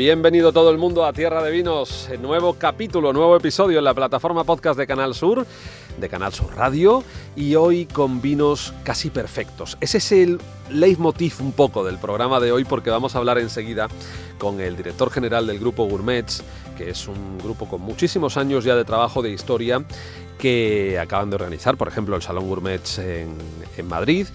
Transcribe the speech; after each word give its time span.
Bienvenido 0.00 0.50
todo 0.50 0.70
el 0.70 0.78
mundo 0.78 1.04
a 1.04 1.12
Tierra 1.12 1.42
de 1.42 1.50
Vinos, 1.50 2.08
nuevo 2.22 2.54
capítulo, 2.54 3.12
nuevo 3.12 3.36
episodio 3.36 3.80
en 3.80 3.84
la 3.84 3.92
plataforma 3.92 4.44
podcast 4.44 4.78
de 4.78 4.86
Canal 4.86 5.14
Sur, 5.14 5.46
de 5.98 6.08
Canal 6.08 6.32
Sur 6.32 6.56
Radio, 6.56 7.04
y 7.36 7.54
hoy 7.54 7.84
con 7.84 8.22
vinos 8.22 8.72
casi 8.82 9.10
perfectos. 9.10 9.76
Ese 9.78 9.98
es 9.98 10.12
el 10.12 10.40
leitmotiv 10.70 11.34
un 11.40 11.52
poco 11.52 11.84
del 11.84 11.98
programa 11.98 12.40
de 12.40 12.50
hoy 12.50 12.64
porque 12.64 12.88
vamos 12.88 13.14
a 13.14 13.18
hablar 13.18 13.36
enseguida 13.40 13.88
con 14.38 14.58
el 14.62 14.74
director 14.74 15.10
general 15.10 15.46
del 15.46 15.58
grupo 15.58 15.84
Gourmets, 15.84 16.42
que 16.78 16.88
es 16.88 17.06
un 17.06 17.36
grupo 17.36 17.68
con 17.68 17.82
muchísimos 17.82 18.38
años 18.38 18.64
ya 18.64 18.76
de 18.76 18.86
trabajo 18.86 19.20
de 19.20 19.32
historia 19.32 19.84
que 20.38 20.98
acaban 20.98 21.28
de 21.28 21.36
organizar, 21.36 21.76
por 21.76 21.88
ejemplo, 21.88 22.16
el 22.16 22.22
Salón 22.22 22.48
Gourmets 22.48 23.00
en, 23.00 23.36
en 23.76 23.86
Madrid 23.86 24.26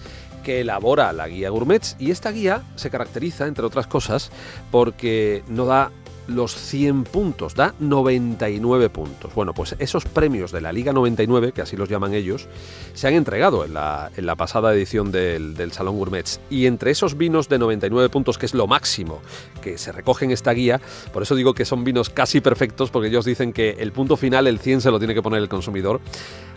que 0.46 0.60
elabora 0.60 1.12
la 1.12 1.26
guía 1.26 1.50
Gourmets 1.50 1.96
y 1.98 2.12
esta 2.12 2.30
guía 2.30 2.62
se 2.76 2.88
caracteriza, 2.88 3.48
entre 3.48 3.66
otras 3.66 3.88
cosas, 3.88 4.30
porque 4.70 5.42
no 5.48 5.66
da 5.66 5.90
los 6.28 6.54
100 6.54 7.02
puntos, 7.02 7.56
da 7.56 7.74
99 7.80 8.88
puntos. 8.90 9.34
Bueno, 9.34 9.54
pues 9.54 9.74
esos 9.80 10.04
premios 10.04 10.52
de 10.52 10.60
la 10.60 10.72
Liga 10.72 10.92
99, 10.92 11.50
que 11.50 11.62
así 11.62 11.76
los 11.76 11.88
llaman 11.88 12.14
ellos, 12.14 12.46
se 12.94 13.08
han 13.08 13.14
entregado 13.14 13.64
en 13.64 13.74
la, 13.74 14.12
en 14.16 14.24
la 14.24 14.36
pasada 14.36 14.72
edición 14.72 15.10
del, 15.10 15.56
del, 15.56 15.72
Salón 15.72 15.96
Gourmets. 15.96 16.40
Y 16.48 16.66
entre 16.66 16.92
esos 16.92 17.16
vinos 17.16 17.48
de 17.48 17.58
99 17.58 18.08
puntos, 18.08 18.38
que 18.38 18.46
es 18.46 18.54
lo 18.54 18.68
máximo 18.68 19.22
que 19.62 19.78
se 19.78 19.90
recoge 19.90 20.26
en 20.26 20.30
esta 20.30 20.52
guía, 20.52 20.80
por 21.12 21.24
eso 21.24 21.34
digo 21.34 21.54
que 21.54 21.64
son 21.64 21.82
vinos 21.82 22.08
casi 22.08 22.40
perfectos, 22.40 22.92
porque 22.92 23.08
ellos 23.08 23.24
dicen 23.24 23.52
que 23.52 23.70
el 23.80 23.90
punto 23.90 24.16
final, 24.16 24.46
el 24.46 24.60
100, 24.60 24.80
se 24.80 24.92
lo 24.92 25.00
tiene 25.00 25.12
que 25.12 25.22
poner 25.22 25.42
el 25.42 25.48
consumidor. 25.48 26.00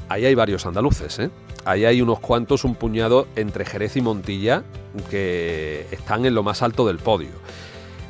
Ahí 0.10 0.26
hay 0.26 0.36
varios 0.36 0.66
andaluces, 0.66 1.20
¿eh? 1.20 1.30
Ahí 1.66 1.86
hay 1.86 2.02
unos 2.02 2.20
cuantos, 2.20 2.64
un 2.64 2.76
puñado 2.76 3.28
entre 3.36 3.64
Jerez 3.64 3.96
y 3.96 4.02
Montilla, 4.02 4.64
que 5.10 5.86
están 5.92 6.26
en 6.26 6.34
lo 6.34 6.42
más 6.42 6.64
alto 6.64 6.88
del 6.88 6.98
podio. 6.98 7.30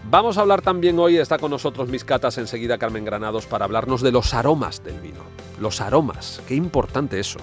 Vamos 0.10 0.38
a 0.38 0.42
hablar 0.42 0.62
también 0.62 0.98
hoy, 0.98 1.18
está 1.18 1.38
con 1.38 1.52
nosotros 1.52 1.90
mis 1.90 2.04
catas 2.04 2.38
enseguida 2.38 2.78
Carmen 2.78 3.06
Granados 3.06 3.46
para 3.46 3.66
hablarnos 3.66 4.02
de 4.02 4.12
los 4.12 4.34
aromas 4.34 4.84
del 4.84 5.00
vino. 5.00 5.20
Los 5.60 5.82
aromas, 5.82 6.42
qué 6.48 6.56
importante 6.56 7.20
eso. 7.20 7.40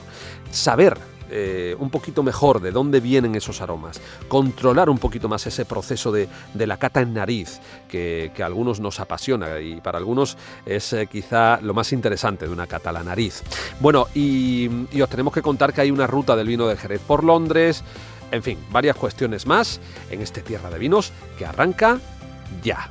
Saber 0.50 0.96
eh, 1.30 1.76
un 1.78 1.90
poquito 1.90 2.22
mejor 2.22 2.60
de 2.60 2.70
dónde 2.70 3.00
vienen 3.00 3.34
esos 3.34 3.60
aromas, 3.60 4.00
controlar 4.28 4.88
un 4.90 4.98
poquito 4.98 5.28
más 5.28 5.46
ese 5.46 5.64
proceso 5.64 6.12
de, 6.12 6.28
de 6.54 6.66
la 6.66 6.76
cata 6.76 7.00
en 7.00 7.14
nariz, 7.14 7.60
que, 7.88 8.30
que, 8.34 8.42
a 8.42 8.46
algunos 8.46 8.80
nos 8.80 9.00
apasiona 9.00 9.60
y 9.60 9.80
para 9.80 9.98
algunos 9.98 10.36
es 10.64 10.92
eh, 10.92 11.06
quizá 11.06 11.60
lo 11.60 11.74
más 11.74 11.92
interesante 11.92 12.46
de 12.46 12.52
una 12.52 12.66
cata, 12.66 12.92
la 12.92 13.02
nariz. 13.02 13.42
Bueno, 13.80 14.06
y, 14.14 14.68
y 14.92 15.02
os 15.02 15.08
tenemos 15.08 15.32
que 15.32 15.42
contar 15.42 15.72
que 15.72 15.80
hay 15.80 15.90
una 15.90 16.06
ruta 16.06 16.36
del 16.36 16.46
vino 16.46 16.66
de 16.66 16.76
Jerez 16.76 17.00
por 17.00 17.24
Londres, 17.24 17.82
en 18.30 18.42
fin, 18.42 18.58
varias 18.70 18.96
cuestiones 18.96 19.46
más 19.46 19.80
en 20.10 20.20
este 20.20 20.42
Tierra 20.42 20.70
de 20.70 20.78
Vinos 20.78 21.12
que 21.38 21.46
arranca 21.46 21.98
ya. 22.62 22.90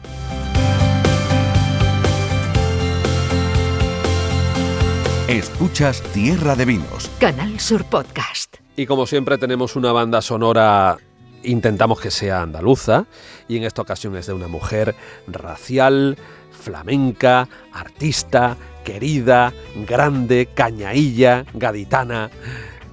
Escuchas 5.28 6.04
Tierra 6.14 6.56
de 6.56 6.66
Vinos. 6.66 7.10
Canal 7.20 7.60
Sur 7.60 7.84
Podcast. 7.86 8.58
Y 8.76 8.86
como 8.86 9.08
siempre 9.08 9.40
tenemos 9.40 9.76
una 9.76 9.92
banda 9.92 10.22
sonora, 10.22 11.00
intentamos 11.42 12.00
que 12.00 12.12
sea 12.12 12.44
andaluza, 12.44 13.06
y 13.48 13.58
en 13.58 13.64
esta 13.64 13.82
ocasión 13.82 14.16
es 14.18 14.28
de 14.28 14.34
una 14.34 14.48
mujer 14.48 14.96
racial, 15.26 16.16
flamenca, 16.52 17.50
artista, 17.74 18.56
querida, 18.84 19.52
grande, 19.88 20.48
cañailla, 20.54 21.44
gaditana. 21.56 22.30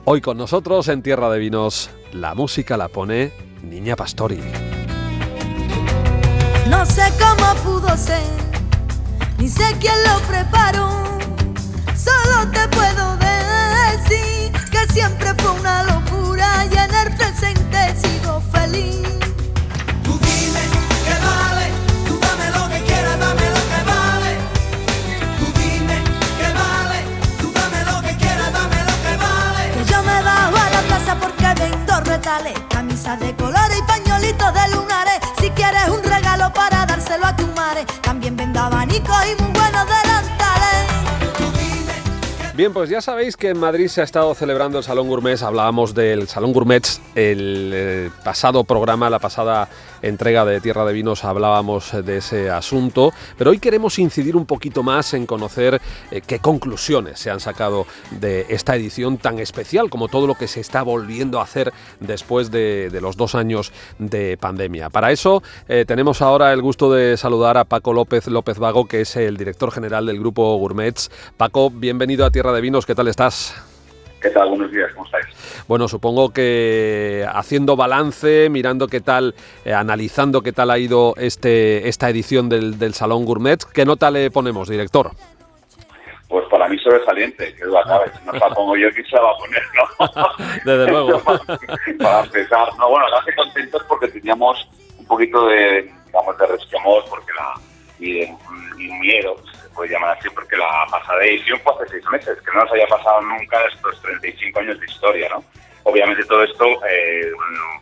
Hoy 0.06 0.22
con 0.22 0.38
nosotros 0.38 0.88
en 0.88 1.02
Tierra 1.02 1.28
de 1.28 1.38
Vinos, 1.38 1.90
la 2.14 2.34
música 2.34 2.78
la 2.78 2.88
pone 2.88 3.30
Niña 3.62 3.94
Pastori. 3.94 4.40
No 6.66 6.86
sé 6.86 7.02
cómo 7.20 7.54
pudo 7.62 7.94
ser, 7.94 8.24
ni 9.36 9.50
sé 9.50 9.64
quién 9.78 10.02
lo 10.06 10.18
preparó. 10.26 11.21
Solo 12.04 12.50
te 12.50 12.66
puedo 12.68 13.16
decir 13.16 14.52
que 14.70 14.92
siempre 14.92 15.34
fue 15.38 15.52
una 15.52 15.84
locura 15.84 16.64
y 16.70 16.76
en 16.76 16.94
el 16.94 17.16
presente 17.16 17.76
he 17.88 17.94
sido 17.96 18.40
feliz. 18.52 19.06
Tú 20.02 20.18
dime 20.18 20.64
que 21.06 21.16
vale, 21.28 21.66
tú 22.06 22.18
dame 22.18 22.50
lo 22.50 22.68
que 22.68 22.82
quieras, 22.84 23.18
dame 23.20 23.46
lo 23.56 23.62
que 23.70 23.80
vale. 23.94 24.32
Tú 25.38 25.46
dime 25.60 26.02
que 26.38 26.48
vale, 26.62 26.98
tú 27.40 27.52
dame 27.52 27.84
lo 27.84 28.02
que 28.02 28.16
quieras, 28.16 28.52
dame 28.52 28.78
lo 28.88 28.96
que 29.04 29.16
vale. 29.16 29.70
Que 29.74 29.84
yo 29.84 30.02
me 30.02 30.22
bajo 30.22 30.56
a 30.56 30.70
la 30.70 30.82
plaza 30.88 31.14
porque 31.20 31.54
vendo 31.60 32.00
retales, 32.00 32.58
camisas 32.68 33.20
de 33.20 33.36
colores 33.36 33.78
y 33.78 33.82
pañuelitos 33.82 34.52
de 34.52 34.68
lunares. 34.74 35.20
Si 35.40 35.50
quieres 35.50 35.88
un 35.88 36.02
regalo 36.02 36.52
para 36.52 36.84
dárselo 36.86 37.26
a 37.26 37.36
tu 37.36 37.46
madre, 37.48 37.84
también 38.02 38.36
vendo 38.36 38.58
abanicos 38.60 39.16
y 39.30 39.51
Bien, 42.62 42.72
pues 42.72 42.88
ya 42.88 43.00
sabéis 43.00 43.36
que 43.36 43.48
en 43.48 43.58
Madrid 43.58 43.88
se 43.88 44.02
ha 44.02 44.04
estado 44.04 44.32
celebrando 44.36 44.78
el 44.78 44.84
Salón 44.84 45.08
Gourmet. 45.08 45.42
Hablábamos 45.42 45.96
del 45.96 46.28
Salón 46.28 46.52
Gourmet, 46.52 46.86
el 47.16 47.72
eh, 47.74 48.10
pasado 48.22 48.62
programa, 48.62 49.10
la 49.10 49.18
pasada 49.18 49.68
entrega 50.02 50.44
de 50.44 50.60
Tierra 50.60 50.84
de 50.84 50.92
Vinos 50.92 51.24
hablábamos 51.24 51.92
de 52.04 52.18
ese 52.18 52.50
asunto, 52.50 53.12
pero 53.38 53.50
hoy 53.50 53.58
queremos 53.58 53.98
incidir 53.98 54.36
un 54.36 54.46
poquito 54.46 54.82
más 54.82 55.14
en 55.14 55.26
conocer 55.26 55.80
eh, 56.10 56.20
qué 56.26 56.40
conclusiones 56.40 57.18
se 57.18 57.30
han 57.30 57.40
sacado 57.40 57.86
de 58.10 58.46
esta 58.48 58.76
edición 58.76 59.18
tan 59.18 59.38
especial 59.38 59.88
como 59.88 60.08
todo 60.08 60.26
lo 60.26 60.34
que 60.34 60.48
se 60.48 60.60
está 60.60 60.82
volviendo 60.82 61.40
a 61.40 61.44
hacer 61.44 61.72
después 62.00 62.50
de, 62.50 62.90
los 63.00 63.16
dos 63.16 63.34
años 63.34 63.72
de 63.98 64.36
pandemia. 64.36 64.90
Para 64.90 65.12
eso 65.12 65.42
eh, 65.68 65.84
tenemos 65.86 66.22
ahora 66.22 66.52
el 66.52 66.62
gusto 66.62 66.92
de 66.92 67.16
saludar 67.16 67.56
a 67.56 67.64
Paco 67.64 67.92
López 67.92 68.26
López 68.26 68.58
Vago, 68.58 68.86
que 68.86 69.00
es 69.00 69.16
el 69.16 69.36
director 69.36 69.70
general 69.70 70.06
del 70.06 70.18
grupo 70.18 70.56
Gourmets. 70.56 71.10
Paco, 71.36 71.70
bienvenido 71.70 72.26
a 72.26 72.30
Tierra 72.30 72.52
de 72.52 72.60
Vinos, 72.60 72.86
¿qué 72.86 72.94
tal 72.94 73.08
estás? 73.08 73.71
¿Qué 74.22 74.30
tal? 74.30 74.50
Buenos 74.50 74.70
días, 74.70 74.92
¿cómo 74.92 75.04
estáis? 75.04 75.26
Bueno, 75.66 75.88
supongo 75.88 76.32
que 76.32 77.26
haciendo 77.28 77.74
balance, 77.74 78.48
mirando 78.50 78.86
qué 78.86 79.00
tal, 79.00 79.34
eh, 79.64 79.74
analizando 79.74 80.42
qué 80.42 80.52
tal 80.52 80.70
ha 80.70 80.78
ido 80.78 81.14
este, 81.16 81.88
esta 81.88 82.08
edición 82.08 82.48
del, 82.48 82.78
del, 82.78 82.94
Salón 82.94 83.24
Gourmet, 83.24 83.58
¿qué 83.74 83.84
nota 83.84 84.12
le 84.12 84.30
ponemos, 84.30 84.68
director? 84.68 85.10
Pues 86.28 86.46
para 86.48 86.68
mí 86.68 86.78
sobresaliente, 86.78 87.52
que 87.54 87.64
duda 87.64 87.82
cabe. 87.82 88.12
No 88.24 88.32
la 88.32 88.48
pongo 88.54 88.76
yo, 88.76 88.88
¿quién 88.94 89.04
se 89.06 89.16
la 89.16 89.22
va 89.22 89.32
a 89.32 89.36
poner, 89.36 89.62
no? 89.74 90.64
Desde 90.64 90.90
luego. 90.90 91.20
para 91.98 92.24
empezar, 92.24 92.68
no, 92.78 92.90
bueno, 92.90 93.08
la 93.08 93.18
hace 93.18 93.34
contentos 93.34 93.82
porque 93.88 94.06
teníamos 94.06 94.68
un 94.98 95.06
poquito 95.06 95.48
de, 95.48 95.92
digamos, 96.06 96.38
de 96.38 96.46
resquemor, 96.46 97.04
porque 97.10 97.32
la, 97.36 97.60
y, 97.98 98.20
de, 98.20 98.36
y 98.78 98.92
miedo, 99.00 99.34
puede 99.72 99.90
llamar 99.90 100.16
así, 100.16 100.28
porque 100.30 100.56
la 100.56 100.86
pasada 100.90 101.24
edición 101.24 101.58
fue 101.60 101.72
hace 101.74 101.88
seis 101.88 102.04
meses, 102.10 102.38
que 102.40 102.52
no 102.52 102.62
nos 102.62 102.70
había 102.70 102.86
pasado 102.86 103.20
nunca 103.22 103.64
estos 103.66 104.00
35 104.02 104.60
años 104.60 104.80
de 104.80 104.86
historia, 104.86 105.28
¿no? 105.30 105.44
Obviamente 105.84 106.24
todo 106.24 106.44
esto 106.44 106.64
eh, 106.88 107.32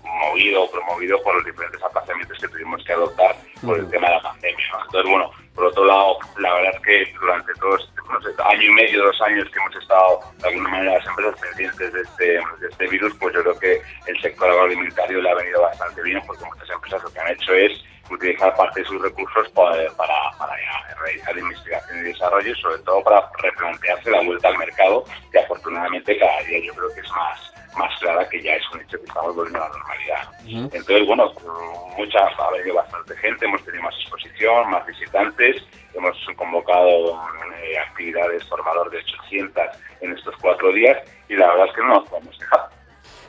movido, 0.04 0.70
promovido 0.70 1.22
por 1.22 1.34
los 1.34 1.44
diferentes 1.44 1.82
aplazamientos 1.82 2.38
que 2.38 2.48
tuvimos 2.48 2.82
que 2.84 2.92
adoptar 2.92 3.36
por 3.64 3.78
el 3.78 3.88
tema 3.90 4.08
de 4.08 4.14
la 4.14 4.22
pandemia. 4.22 4.66
¿no? 4.72 4.84
Entonces, 4.84 5.10
bueno, 5.10 5.30
por 5.54 5.64
otro 5.66 5.84
lado, 5.84 6.18
la 6.38 6.54
verdad 6.54 6.72
es 6.76 6.80
que 6.80 7.12
durante 7.20 7.52
todo 7.54 7.76
este 7.76 8.00
no 8.10 8.20
sé, 8.22 8.30
año 8.42 8.62
y 8.62 8.72
medio, 8.72 9.04
dos 9.04 9.20
años 9.22 9.48
que 9.50 9.58
hemos 9.58 9.76
estado 9.76 10.20
de 10.38 10.48
alguna 10.48 10.68
manera 10.68 10.94
las 10.94 11.06
empresas 11.06 11.40
pendientes 11.40 11.92
de 11.92 12.00
este, 12.00 12.24
de 12.24 12.68
este 12.70 12.88
virus, 12.88 13.14
pues 13.20 13.34
yo 13.34 13.42
creo 13.42 13.58
que 13.58 13.82
el 14.06 14.20
sector 14.20 14.50
agroalimentario 14.50 15.20
le 15.20 15.30
ha 15.30 15.34
venido 15.34 15.62
bastante 15.62 16.02
bien 16.02 16.20
porque 16.26 16.44
muchas 16.44 16.70
empresas 16.70 17.02
lo 17.04 17.12
que 17.12 17.20
han 17.20 17.32
hecho 17.32 17.54
es 17.54 17.84
utilizar 18.10 18.54
parte 18.56 18.80
de 18.80 18.86
sus 18.86 19.00
recursos 19.00 19.48
para, 19.50 19.90
para, 19.92 20.14
para 20.38 20.54
realizar 21.02 21.38
investigación 21.38 21.98
y 21.98 22.02
desarrollo 22.02 22.54
sobre 22.56 22.78
todo 22.78 23.02
para 23.02 23.30
replantearse 23.42 24.10
la 24.10 24.22
vuelta 24.22 24.48
al 24.48 24.58
mercado 24.58 25.04
que 25.32 25.38
afortunadamente 25.38 26.18
cada 26.18 26.42
día 26.42 26.58
yo 26.64 26.74
creo 26.74 26.94
que 26.94 27.00
es 27.00 27.10
más 27.10 27.50
más 27.76 27.98
clara 28.00 28.28
que 28.28 28.42
ya 28.42 28.54
es 28.54 28.62
un 28.72 28.80
hecho 28.80 28.98
que 28.98 29.06
estamos 29.06 29.34
volviendo 29.34 29.62
a 29.62 29.68
la 29.68 29.76
normalidad. 29.76 30.28
Uh 30.42 30.46
-huh. 30.46 30.70
Entonces, 30.72 31.06
bueno, 31.06 31.32
mucha, 31.96 32.18
ha 32.18 32.50
venido 32.50 32.74
bastante 32.74 33.16
gente, 33.16 33.44
hemos 33.46 33.64
tenido 33.64 33.82
más 33.84 33.94
exposición, 33.94 34.70
más 34.70 34.86
visitantes, 34.86 35.62
hemos 35.94 36.16
convocado 36.36 37.20
eh, 37.62 37.78
actividades 37.78 38.44
por 38.46 38.64
valor 38.64 38.90
de 38.90 38.98
800 38.98 39.64
en 40.00 40.12
estos 40.12 40.34
cuatro 40.40 40.72
días 40.72 40.98
y 41.28 41.36
la 41.36 41.48
verdad 41.48 41.66
es 41.68 41.74
que 41.74 41.82
no 41.82 41.88
nos 41.88 42.08
podemos 42.08 42.38
quejar. 42.38 42.79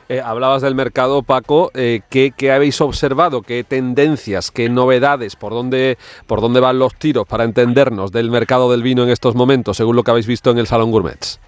Eh, 0.08 0.20
hablabas 0.20 0.62
del 0.62 0.74
mercado, 0.74 1.22
Paco. 1.22 1.70
Eh, 1.74 2.00
¿qué, 2.10 2.32
¿qué, 2.36 2.52
habéis 2.52 2.80
observado? 2.80 3.42
¿Qué 3.42 3.64
tendencias? 3.64 4.50
¿Qué 4.50 4.68
novedades? 4.68 5.36
¿Por 5.36 5.52
dónde, 5.52 5.96
¿Por 6.26 6.40
dónde 6.40 6.60
van 6.60 6.78
los 6.78 6.94
tiros 6.96 7.26
para 7.26 7.44
entendernos 7.44 8.12
del 8.12 8.30
mercado 8.30 8.70
del 8.70 8.82
vino 8.82 9.02
en 9.04 9.10
estos 9.10 9.34
momentos, 9.34 9.76
según 9.76 9.96
lo 9.96 10.02
que 10.02 10.10
habéis 10.10 10.26
visto 10.26 10.50
en 10.50 10.58
el 10.58 10.66
Salón 10.66 10.90
Gourmets? 10.90 11.40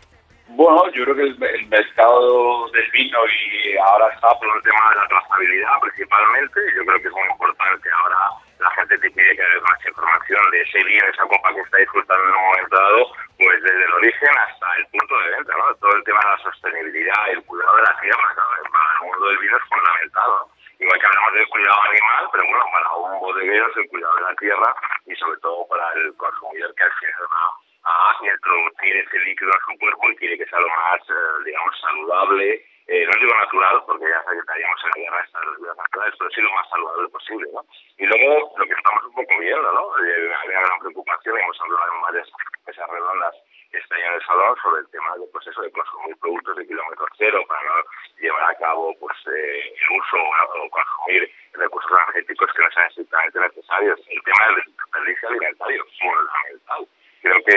Bueno, 0.49 0.85
yo 0.95 1.05
creo 1.05 1.17
que 1.17 1.23
el, 1.23 1.43
el, 1.43 1.67
mercado 1.69 2.71
del 2.71 2.91
vino 2.93 3.19
y 3.27 3.77
ahora 3.77 4.07
está 4.15 4.29
por 4.39 4.49
el 4.57 4.63
tema 4.63 4.91
de 4.91 4.97
la 4.97 5.09
trazabilidad 5.09 5.73
principalmente. 5.83 6.61
Yo 6.77 6.85
creo 6.87 7.03
que 7.03 7.09
es 7.09 7.13
muy 7.13 7.29
importante 7.33 7.89
ahora 7.91 8.44
la 8.59 8.71
gente 8.71 8.99
tiene 8.99 9.37
que 9.37 9.43
haber 9.43 9.63
más 9.63 9.87
información 9.87 10.51
de 10.51 10.63
ese 10.63 10.83
vino, 10.85 11.07
esa 11.07 11.23
copa 11.25 11.55
que 11.55 11.61
está 11.61 11.77
disfrutando 11.79 12.25
en 12.25 12.35
un 12.35 12.45
momento 12.45 12.77
dado, 12.77 13.13
pues 13.39 13.63
desde 13.63 13.85
el 13.85 13.93
origen 13.93 14.39
hasta 14.39 14.77
el 14.77 14.87
punto 14.87 15.19
de 15.21 15.31
venta, 15.31 15.53
¿no? 15.57 15.75
Todo 15.77 15.97
el 15.97 16.05
tema 16.05 16.21
de 16.21 16.31
la 16.31 16.39
sostenibilidad, 16.39 17.29
el 17.31 17.45
cuidado 17.45 17.77
de 17.77 17.83
la 17.83 18.01
tierra, 18.01 18.35
para 18.35 18.99
el 19.01 19.07
mundo 19.07 19.27
del 19.27 19.39
vino 19.39 19.57
es 19.57 19.65
fundamental, 19.65 20.31
¿no? 20.31 20.55
Igual 20.79 21.01
que 21.01 21.07
hablamos 21.07 21.33
del 21.35 21.49
cuidado 21.49 21.83
animal, 21.83 22.29
pero 22.33 22.45
bueno, 22.45 22.65
para 22.73 22.93
un 22.95 23.21
bodeguero 23.21 23.71
es 23.71 23.77
el 23.77 23.89
cuidado 23.89 24.17
de 24.17 24.23
la 24.23 24.35
tierra 24.35 24.75
y 25.07 25.15
sobre 25.17 25.41
todo 25.41 25.67
para 25.69 25.93
el 25.95 26.15
consumidor 26.17 26.75
que 26.75 26.83
al 26.83 26.93
final 26.93 27.27
va 27.33 27.65
a 27.85 28.17
introducir 28.21 28.97
ese 28.97 29.19
líquido 29.21 29.51
en 29.53 29.61
su 29.61 29.79
cuerpo 29.79 30.11
y 30.11 30.17
quiere 30.17 30.39
que 30.39 30.47
sea 30.47 30.59
lo 30.59 30.69
más, 30.69 31.01
eh, 31.09 31.45
digamos, 31.45 31.81
saludable, 31.81 32.65
eh, 32.87 33.07
no 33.07 33.13
digo 33.19 33.35
natural, 33.35 33.83
porque 33.87 34.05
ya 34.05 34.21
estaríamos 34.21 34.81
en 34.85 34.91
la 34.91 35.01
guerra 35.05 35.19
de 35.19 35.25
estas 35.25 35.43
bebidas 35.57 35.77
naturales, 35.77 36.15
pero 36.19 36.31
sí 36.31 36.41
lo 36.43 36.53
más 36.53 36.69
saludable 36.69 37.09
posible, 37.09 37.49
¿no? 37.53 37.65
Y 37.97 38.05
luego 38.05 38.53
lo 38.59 38.65
que 38.67 38.75
estamos 38.75 39.05
un 39.05 39.15
poco 39.15 39.39
viendo, 39.41 39.73
¿no? 39.73 39.85
Eh, 40.05 40.35
hay 40.35 40.49
una 40.49 40.61
gran 40.61 40.79
preocupación, 40.81 41.39
hemos 41.39 41.61
hablado 41.61 41.95
en 41.95 42.03
varias 42.03 42.29
mesas 42.67 42.91
redondas 42.91 43.35
este 43.73 43.95
año 43.97 44.07
en 44.07 44.15
el 44.15 44.27
salón 44.27 44.57
sobre 44.63 44.81
el 44.83 44.89
tema 44.91 45.17
del 45.17 45.29
proceso 45.31 45.63
de 45.63 45.73
consumir 45.73 46.17
productos 46.19 46.57
de 46.57 46.67
kilómetro 46.67 47.07
cero 47.17 47.43
para 47.49 47.63
no 47.63 47.75
llevar 48.21 48.51
a 48.51 48.55
cabo 48.59 48.95
pues 49.01 49.17
eh, 49.33 49.75
el 49.75 49.99
uso 49.99 50.17
o 50.21 50.71
consumir 50.71 51.33
recursos 51.55 51.91
energéticos 51.91 52.53
que 52.53 52.63
no 52.63 52.71
sean 52.71 52.89
estrictamente 52.89 53.41
necesarios. 53.41 54.01
El 54.09 54.23
tema 54.23 54.47
del 54.47 54.77
desperdicio 54.77 55.29
alimentario, 55.29 55.85
fundamental. 55.99 56.89
Creo 57.23 57.39
que, 57.45 57.57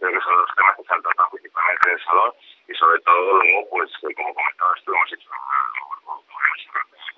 creo 0.00 0.12
que 0.12 0.24
son 0.24 0.38
los 0.40 0.54
temas 0.56 0.76
que 0.76 0.82
se 0.84 0.94
han 0.94 1.02
tratado 1.02 1.28
principalmente 1.30 1.88
en 1.88 1.94
el 1.94 2.04
salón 2.04 2.32
y 2.68 2.74
sobre 2.74 3.00
todo 3.00 3.42
luego, 3.42 3.68
pues 3.70 3.90
como 4.16 4.34
comentabas 4.34 4.84
tú, 4.84 4.92
hemos 4.94 5.12
hecho 5.12 5.28
una, 5.30 6.24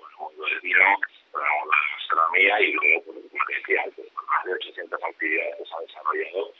el 0.09 0.17
mundo 0.17 0.45
del 0.45 0.59
vino, 0.61 0.79
la 1.33 1.77
gastronomía 1.97 2.61
y 2.61 2.71
luego, 2.73 3.03
pues, 3.05 3.17
como 3.31 3.43
decía 3.47 3.83
más 4.27 4.45
de 4.45 4.53
800 4.53 5.03
actividades 5.03 5.55
que 5.57 5.65
se 5.65 5.75
han 5.75 5.85
desarrollado 5.85 6.53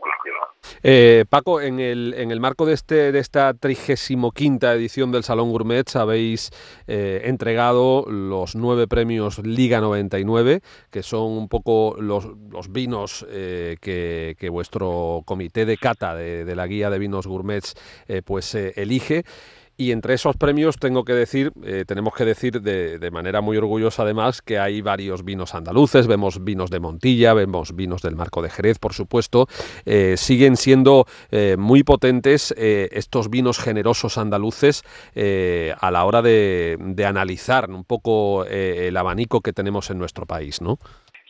con 0.00 0.10
la 0.10 0.16
con. 0.22 0.54
Eh, 0.82 1.24
Paco, 1.28 1.60
en 1.60 1.80
el, 1.80 2.14
en 2.16 2.30
el 2.30 2.40
marco 2.40 2.66
de, 2.66 2.74
este, 2.74 3.12
de 3.12 3.18
esta 3.18 3.54
35 3.54 4.32
edición 4.74 5.12
del 5.12 5.24
Salón 5.24 5.50
Gourmet 5.50 5.84
habéis 5.96 6.50
eh, 6.86 7.22
entregado 7.24 8.04
los 8.06 8.54
nueve 8.54 8.86
premios 8.86 9.38
Liga 9.38 9.80
99, 9.80 10.60
que 10.90 11.02
son 11.02 11.32
un 11.32 11.48
poco 11.48 11.96
los, 11.98 12.26
los 12.50 12.70
vinos 12.72 13.26
eh, 13.30 13.76
que, 13.80 14.36
que, 14.38 14.48
vuestro 14.48 15.22
comité 15.24 15.64
de 15.64 15.76
cata 15.76 16.14
de, 16.14 16.44
de, 16.44 16.54
la 16.54 16.66
guía 16.66 16.90
de 16.90 16.98
vinos 16.98 17.26
gourmets 17.26 17.74
eh, 18.08 18.22
pues 18.22 18.54
elige. 18.54 19.24
Y 19.76 19.90
entre 19.90 20.14
esos 20.14 20.36
premios 20.36 20.78
tengo 20.78 21.04
que 21.04 21.14
decir, 21.14 21.50
eh, 21.64 21.84
tenemos 21.86 22.14
que 22.14 22.24
decir 22.24 22.60
de, 22.60 22.98
de, 22.98 23.10
manera 23.10 23.40
muy 23.40 23.56
orgullosa 23.56 24.04
además 24.04 24.40
que 24.40 24.58
hay 24.58 24.80
varios 24.82 25.24
vinos 25.24 25.52
andaluces, 25.54 26.06
vemos 26.06 26.44
vinos 26.44 26.70
de 26.70 26.78
Montilla, 26.78 27.34
vemos 27.34 27.74
vinos 27.74 28.00
del 28.00 28.14
Marco 28.14 28.40
de 28.40 28.50
Jerez, 28.50 28.78
por 28.78 28.92
supuesto, 28.92 29.46
eh, 29.84 30.16
siguen 30.16 30.56
siendo 30.56 31.06
eh, 31.32 31.56
muy 31.58 31.82
potentes 31.82 32.54
estos 32.56 33.30
vinos 33.30 33.58
generosos 33.58 34.16
andaluces 34.16 34.82
a 35.80 35.90
la 35.90 36.04
hora 36.04 36.22
de, 36.22 36.76
de 36.78 37.06
analizar 37.06 37.68
un 37.68 37.84
poco 37.84 38.44
el 38.44 38.96
abanico 38.96 39.40
que 39.40 39.52
tenemos 39.52 39.90
en 39.90 39.98
nuestro 39.98 40.26
país, 40.26 40.60
¿no? 40.62 40.78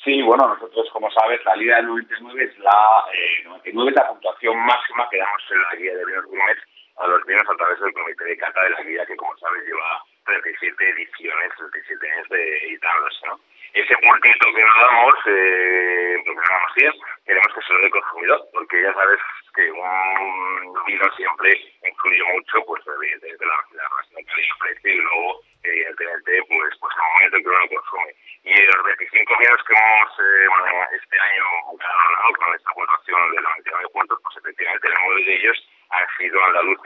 Sí, 0.04 0.20
bueno, 0.20 0.48
nosotros, 0.48 0.86
como 0.92 1.10
sabes, 1.12 1.40
la 1.46 1.56
Liga 1.56 1.76
del 1.76 1.86
99 1.86 2.44
es 2.44 2.58
la, 2.58 3.04
99 3.44 3.90
es 3.90 3.96
la 3.96 4.08
puntuación 4.08 4.56
máxima 4.58 5.08
que 5.10 5.18
damos 5.18 5.42
en 5.50 5.62
la 5.62 5.80
guía 5.80 5.96
de 5.96 6.04
vinos 6.04 6.26
gourmet 6.26 6.58
a 6.96 7.06
los 7.06 7.24
vinos 7.26 7.46
a 7.48 7.56
través 7.56 7.80
del 7.80 7.92
comité 7.92 8.24
de 8.24 8.36
cata 8.36 8.62
de 8.62 8.70
la 8.70 8.82
guía 8.82 9.06
que 9.06 9.16
como 9.16 9.36
sabes 9.38 9.64
lleva 9.64 10.02
37 10.24 10.90
ediciones, 10.90 11.52
37 11.56 12.10
años 12.10 12.28
de 12.28 12.58
editándose, 12.66 13.26
¿no? 13.26 13.40
Ese 13.74 13.96
puntito 13.96 14.46
que 14.54 14.62
nos 14.62 14.76
damos, 14.76 15.14
eh, 15.26 16.14
lo 16.24 16.32
que 16.32 16.38
nos 16.38 16.48
damos 16.48 16.74
10, 16.76 16.94
queremos 17.26 17.54
que 17.54 17.62
se 17.62 17.72
lo 17.72 17.80
dé 17.80 17.90
consumidor, 17.90 18.40
porque 18.52 18.82
ya 18.82 18.94
sabes 18.94 19.18
que 19.52 19.70
un 19.72 20.84
vino 20.86 21.04
siempre 21.16 21.60
influye 21.82 22.22
mucho, 22.32 22.62
pues 22.66 22.82
evidentemente 22.86 23.44
la, 23.44 23.58
la 23.74 23.88
relación 23.88 24.24
calidad-precio 24.24 24.90
y 24.92 25.02
luego, 25.02 25.40
evidentemente, 25.64 26.42
pues, 26.46 26.70
pues 26.78 26.94
el 26.94 27.02
momento 27.02 27.36
en 27.36 27.42
que 27.42 27.48
uno 27.48 27.58
lo 27.58 27.68
consume. 27.68 28.14
Y 28.44 28.54
los 28.62 28.84
25 28.84 29.38
vinos 29.38 29.64
que 29.66 29.74
hemos, 29.74 30.10
eh, 30.22 30.46
bueno, 30.48 30.86
este 30.94 31.18
año 31.18 31.44
ganado 31.74 32.32
con 32.38 32.54
esta 32.54 32.70
puntuación 32.72 33.30
de 33.34 33.40
99 33.42 33.88
puntos, 33.92 34.20
pues 34.22 34.36
efectivamente 34.36 34.88
nueve 35.02 35.24
de 35.24 35.34
ellos 35.34 35.58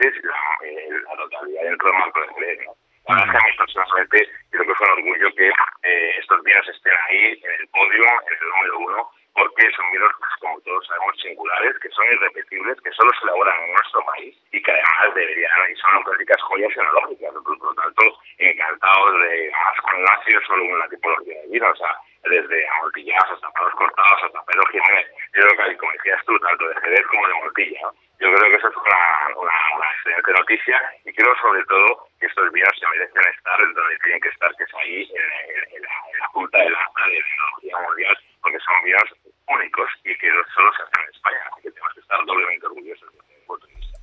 han 0.05 0.13
sido 0.13 0.19
andaluces 0.19 0.23
y 0.23 0.27
la, 0.27 0.67
eh, 0.67 0.89
la 1.03 1.15
totalidad 1.15 1.63
dentro 1.63 1.87
del 1.89 1.99
marco 1.99 2.21
de 2.21 2.33
Jerez, 2.33 2.59
¿no? 2.65 2.73
La 3.07 3.15
verdad 3.15 3.25
es 3.25 3.31
que 3.31 3.37
a 3.37 3.49
mí 3.49 3.57
personalmente 3.57 4.29
creo 4.51 4.65
que 4.65 4.75
fue 4.75 4.87
un 4.87 4.93
orgullo 4.93 5.35
que 5.35 5.47
eh, 5.49 6.15
estos 6.19 6.43
vinos 6.43 6.67
estén 6.67 6.93
ahí 7.07 7.41
en 7.41 7.51
el 7.59 7.67
podio, 7.69 8.03
en 8.05 8.33
el 8.33 8.49
número 8.49 8.79
uno, 8.79 9.11
porque 9.33 9.71
son 9.71 9.89
vinos, 9.91 10.11
pues, 10.19 10.31
como 10.39 10.61
todos 10.61 10.85
sabemos, 10.85 11.15
singulares, 11.21 11.79
que 11.79 11.89
son 11.89 12.05
irrepetibles, 12.05 12.81
que 12.81 12.91
solo 12.91 13.11
se 13.17 13.23
elaboran 13.23 13.63
en 13.63 13.73
nuestro 13.73 14.05
país 14.05 14.35
y 14.51 14.61
que 14.61 14.71
además 14.71 15.15
deberían, 15.15 15.71
y 15.71 15.75
son 15.75 15.95
auténticas 15.95 16.41
joyas 16.41 16.77
enológicas. 16.77 17.33
Por 17.33 17.57
lo 17.57 17.73
tanto, 17.73 18.03
encantados 18.37 19.21
de 19.21 19.51
más 19.51 19.81
con 19.81 19.99
Ignacio, 19.99 20.41
solo 20.45 20.63
una 20.65 20.89
tipología 20.89 21.41
de 21.41 21.47
vino, 21.47 21.69
o 21.69 21.75
sea, 21.75 21.95
desde 22.23 22.67
amortillados 22.67 23.31
hasta 23.31 23.49
palos 23.51 23.73
cortados, 23.75 24.23
hasta 24.23 24.45
Pedro 24.45 24.65
Jiménez. 24.71 25.07
Yo 25.33 25.41
creo 25.41 25.69
que, 25.69 25.77
como 25.77 25.91
decías 25.93 26.25
tú, 26.25 26.39
tanto 26.39 26.67
de 26.67 26.81
Jerez 26.81 27.05
como 27.07 27.27
de 27.27 27.33
Mortilla, 27.35 27.79
¿no? 27.83 27.93
Yo 28.19 28.27
creo 28.33 28.51
que 28.51 28.55
eso 28.57 28.67
es 28.67 28.75
una, 28.75 29.39
una, 29.39 29.53
una, 29.77 29.91
excelente 29.93 30.31
noticia 30.33 30.93
y 31.05 31.13
creo 31.13 31.33
sobre 31.39 31.63
todo 31.63 32.09
que 32.19 32.25
estos 32.25 32.51
vinos 32.51 32.73
se 32.77 32.85
merecen 32.89 33.23
estar 33.33 33.59
donde 33.59 33.97
tienen 34.03 34.19
que 34.19 34.27
estar, 34.27 34.53
que 34.57 34.63
es 34.63 34.73
ahí 34.75 35.09
en, 35.09 35.55
en, 35.55 35.75
en, 35.77 35.81
la, 35.83 35.89
en 36.11 36.19
la, 36.19 36.27
punta 36.33 36.57
de 36.57 36.69
la, 36.69 36.79
de 36.79 37.15
la 37.15 37.23
tecnología 37.23 37.87
mundial, 37.87 38.17
porque 38.41 38.59
son 38.59 38.83
vinos 38.83 39.15
únicos 39.47 39.89
y 40.03 40.17
que 40.17 40.29
solo 40.53 40.73
se 40.73 40.83
hacen 40.83 41.01
en 41.01 41.15
España, 41.15 41.39
así 41.49 41.61
que 41.61 41.71
tenemos 41.71 41.93
que 41.93 41.99
estar 42.01 42.25
doblemente 42.25 42.65
orgullosos 42.65 43.09
desde 43.13 43.39
mi 43.39 43.45
punto 43.45 43.67
de 43.67 43.75
vista. 43.75 43.99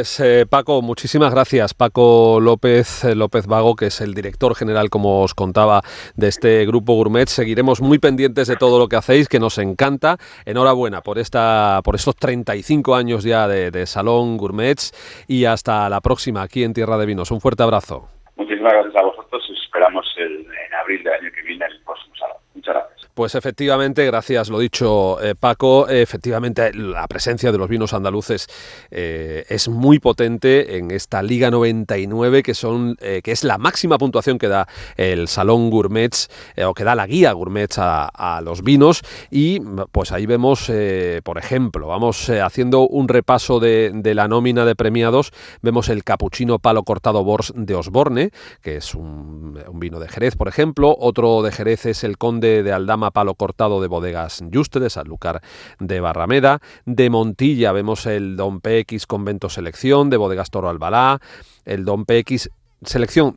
Pues 0.00 0.18
eh, 0.20 0.46
Paco, 0.48 0.80
muchísimas 0.80 1.30
gracias. 1.30 1.74
Paco 1.74 2.40
López 2.40 3.04
eh, 3.04 3.14
López 3.14 3.46
Vago, 3.46 3.76
que 3.76 3.88
es 3.88 4.00
el 4.00 4.14
director 4.14 4.54
general, 4.54 4.88
como 4.88 5.20
os 5.20 5.34
contaba, 5.34 5.82
de 6.16 6.28
este 6.28 6.64
grupo 6.64 6.94
Gourmet. 6.94 7.28
Seguiremos 7.28 7.82
muy 7.82 7.98
pendientes 7.98 8.48
de 8.48 8.56
todo 8.56 8.78
lo 8.78 8.88
que 8.88 8.96
hacéis, 8.96 9.28
que 9.28 9.38
nos 9.38 9.58
encanta. 9.58 10.16
Enhorabuena 10.46 11.02
por 11.02 11.18
esta, 11.18 11.82
por 11.84 11.96
estos 11.96 12.16
35 12.16 12.94
años 12.94 13.24
ya 13.24 13.46
de, 13.46 13.70
de 13.70 13.84
Salón 13.84 14.38
Gourmets 14.38 14.94
y 15.28 15.44
hasta 15.44 15.90
la 15.90 16.00
próxima 16.00 16.40
aquí 16.40 16.64
en 16.64 16.72
Tierra 16.72 16.96
de 16.96 17.04
Vinos. 17.04 17.30
Un 17.30 17.42
fuerte 17.42 17.62
abrazo. 17.62 18.08
Muchísimas 18.36 18.72
gracias 18.72 18.96
a 18.96 19.02
vosotros 19.02 19.44
y 19.50 19.52
esperamos 19.52 20.06
el, 20.16 20.46
en 20.46 20.74
abril 20.80 21.04
del 21.04 21.12
año 21.12 21.30
que 21.30 21.42
viene 21.42 21.66
el 21.66 21.78
próximo 21.82 22.16
salón. 22.16 22.38
Muchas 22.54 22.74
gracias. 22.74 23.09
Pues 23.20 23.34
efectivamente, 23.34 24.06
gracias, 24.06 24.48
lo 24.48 24.60
dicho 24.60 25.22
eh, 25.22 25.34
Paco, 25.38 25.86
efectivamente 25.90 26.72
la 26.72 27.06
presencia 27.06 27.52
de 27.52 27.58
los 27.58 27.68
vinos 27.68 27.92
andaluces 27.92 28.46
eh, 28.90 29.44
es 29.46 29.68
muy 29.68 29.98
potente 29.98 30.78
en 30.78 30.90
esta 30.90 31.22
Liga 31.22 31.50
99, 31.50 32.42
que, 32.42 32.54
son, 32.54 32.96
eh, 32.98 33.20
que 33.22 33.32
es 33.32 33.44
la 33.44 33.58
máxima 33.58 33.98
puntuación 33.98 34.38
que 34.38 34.48
da 34.48 34.66
el 34.96 35.28
Salón 35.28 35.68
Gourmets, 35.68 36.30
o 36.66 36.72
que 36.72 36.82
da 36.82 36.94
la 36.94 37.06
guía 37.06 37.32
Gourmets 37.32 37.76
a, 37.78 38.40
los 38.42 38.62
vinos, 38.62 39.02
y 39.30 39.60
pues 39.92 40.12
ahí 40.12 40.24
vemos, 40.24 40.72
por 41.22 41.36
ejemplo, 41.36 41.88
vamos 41.88 42.30
haciendo 42.30 42.88
un 42.88 43.06
repaso 43.06 43.60
de, 43.60 43.92
la 44.14 44.28
nómina 44.28 44.64
de 44.64 44.74
premiados, 44.74 45.30
vemos 45.60 45.90
el 45.90 46.04
Capuchino 46.04 46.58
Palo 46.58 46.84
Cortado 46.84 47.22
Bors 47.22 47.52
de 47.54 47.74
Osborne, 47.74 48.30
que 48.62 48.76
es 48.76 48.94
un 48.94 49.58
vino 49.74 50.00
de 50.00 50.08
Jerez, 50.08 50.36
por 50.36 50.48
ejemplo, 50.48 50.96
otro 50.98 51.42
de 51.42 51.52
Jerez 51.52 51.84
es 51.84 52.02
el 52.02 52.16
Conde 52.16 52.62
de 52.62 52.72
Aldama 52.72 53.09
Palo 53.10 53.34
Cortado 53.34 53.80
de 53.80 53.88
Bodegas 53.88 54.42
Juste, 54.52 54.80
de 54.80 54.90
Sanlúcar 54.90 55.40
de 55.78 56.00
Barrameda. 56.00 56.60
De 56.86 57.10
Montilla 57.10 57.72
vemos 57.72 58.06
el 58.06 58.36
Don 58.36 58.60
PX 58.60 59.06
Convento 59.06 59.48
Selección, 59.48 60.10
de 60.10 60.16
Bodegas 60.16 60.50
Toro 60.50 60.68
Albalá, 60.68 61.20
el 61.64 61.84
Don 61.84 62.04
PX 62.04 62.50
Selección 62.82 63.36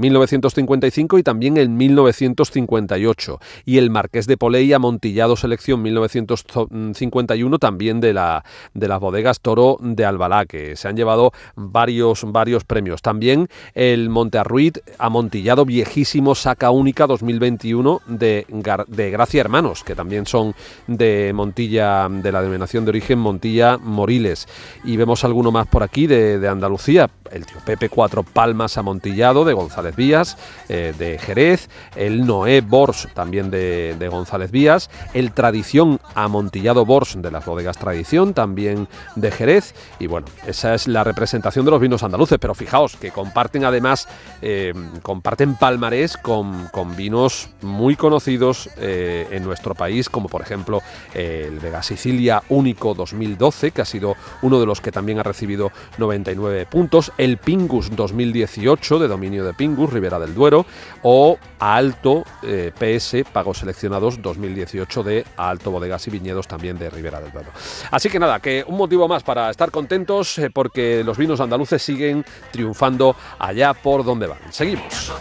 1955 0.00 1.18
y 1.18 1.22
también 1.22 1.56
en 1.56 1.76
1958 1.76 3.38
y 3.64 3.78
el 3.78 3.90
Marqués 3.90 4.26
de 4.26 4.36
Poley 4.36 4.72
Amontillado 4.72 5.36
Selección 5.36 5.82
1951 5.82 7.58
también 7.58 8.00
de 8.00 8.12
la 8.12 8.44
de 8.74 8.88
las 8.88 9.00
bodegas 9.00 9.40
Toro 9.40 9.78
de 9.80 10.04
Albalá 10.04 10.46
que 10.46 10.76
se 10.76 10.88
han 10.88 10.96
llevado 10.96 11.32
varios 11.56 12.24
varios 12.26 12.64
premios. 12.64 13.02
También 13.02 13.48
el 13.74 14.08
Montearruid 14.08 14.78
Amontillado 14.98 15.64
Viejísimo 15.64 16.34
Saca 16.34 16.70
Única 16.70 17.06
2021 17.06 18.02
de, 18.06 18.46
de 18.88 19.10
Gracia 19.10 19.40
Hermanos 19.40 19.84
que 19.84 19.94
también 19.94 20.26
son 20.26 20.54
de 20.86 21.32
Montilla 21.34 22.08
de 22.08 22.32
la 22.32 22.40
denominación 22.40 22.84
de 22.84 22.90
origen 22.90 23.18
Montilla 23.18 23.78
Moriles. 23.78 24.46
Y 24.84 24.96
vemos 24.96 25.24
alguno 25.24 25.50
más 25.50 25.66
por 25.66 25.82
aquí 25.82 26.06
de, 26.06 26.38
de 26.38 26.48
Andalucía. 26.48 27.10
El 27.30 27.46
tío 27.46 27.56
Pepe 27.64 27.88
Cuatro 27.88 28.22
Palmas 28.22 28.76
Amontillado 28.76 29.44
de 29.44 29.54
González 29.54 29.81
Vías 29.90 30.36
eh, 30.68 30.94
de 30.98 31.18
Jerez, 31.18 31.68
el 31.96 32.26
Noé 32.26 32.60
Bors 32.60 33.08
también 33.14 33.50
de, 33.50 34.08
González 34.10 34.50
Vías, 34.50 34.90
el 35.14 35.32
Tradición 35.32 36.00
Amontillado 36.14 36.84
Bors 36.84 37.20
de 37.20 37.30
las 37.30 37.44
bodegas 37.44 37.78
Tradición 37.78 38.34
también 38.34 38.88
de 39.16 39.30
Jerez 39.30 39.74
y 39.98 40.06
bueno, 40.06 40.26
esa 40.46 40.74
es 40.74 40.86
la 40.86 41.04
representación 41.04 41.64
de 41.64 41.70
los 41.70 41.80
vinos 41.80 42.02
andaluces, 42.02 42.38
pero 42.38 42.54
fijaos 42.54 42.96
que 42.96 43.10
comparten 43.10 43.64
además, 43.64 44.08
eh, 44.40 44.72
comparten 45.02 45.56
palmarés 45.56 46.16
con, 46.16 46.68
con 46.68 46.94
vinos 46.96 47.48
muy 47.62 47.96
conocidos 47.96 48.70
eh, 48.78 49.26
en 49.30 49.44
nuestro 49.44 49.74
país, 49.74 50.08
como 50.08 50.28
por 50.28 50.42
ejemplo 50.42 50.82
el 51.14 51.58
Vega 51.58 51.82
Sicilia 51.82 52.42
Único 52.48 52.94
2012, 52.94 53.70
que 53.70 53.82
ha 53.82 53.86
sido 53.86 54.14
uno 54.42 54.60
de 54.60 54.66
los 54.66 54.80
que 54.80 54.92
también 54.92 55.18
ha 55.18 55.22
recibido 55.22 55.70
99 55.98 56.66
puntos, 56.66 57.12
el 57.18 57.38
Pingus 57.38 57.94
2018 57.94 58.98
de 58.98 59.08
dominio 59.08 59.44
de 59.44 59.54
Pingus, 59.54 59.71
Ribera 59.76 60.18
del 60.18 60.34
Duero, 60.34 60.66
o 61.02 61.38
Alto 61.58 62.24
eh, 62.42 62.72
PS 62.78 63.24
Pagos 63.32 63.58
Seleccionados 63.58 64.20
2018 64.20 65.02
de 65.02 65.24
Alto 65.36 65.70
Bodegas 65.70 66.06
y 66.06 66.10
Viñedos 66.10 66.46
también 66.46 66.78
de 66.78 66.90
Ribera 66.90 67.20
del 67.20 67.32
Duero. 67.32 67.50
Así 67.90 68.08
que 68.08 68.18
nada, 68.18 68.40
que 68.40 68.64
un 68.66 68.76
motivo 68.76 69.08
más 69.08 69.22
para 69.22 69.50
estar 69.50 69.70
contentos 69.70 70.38
eh, 70.38 70.50
porque 70.50 71.02
los 71.04 71.16
vinos 71.18 71.40
andaluces 71.40 71.82
siguen 71.82 72.24
triunfando 72.50 73.16
allá 73.38 73.74
por 73.74 74.04
donde 74.04 74.26
van. 74.26 74.38
Seguimos. 74.50 75.12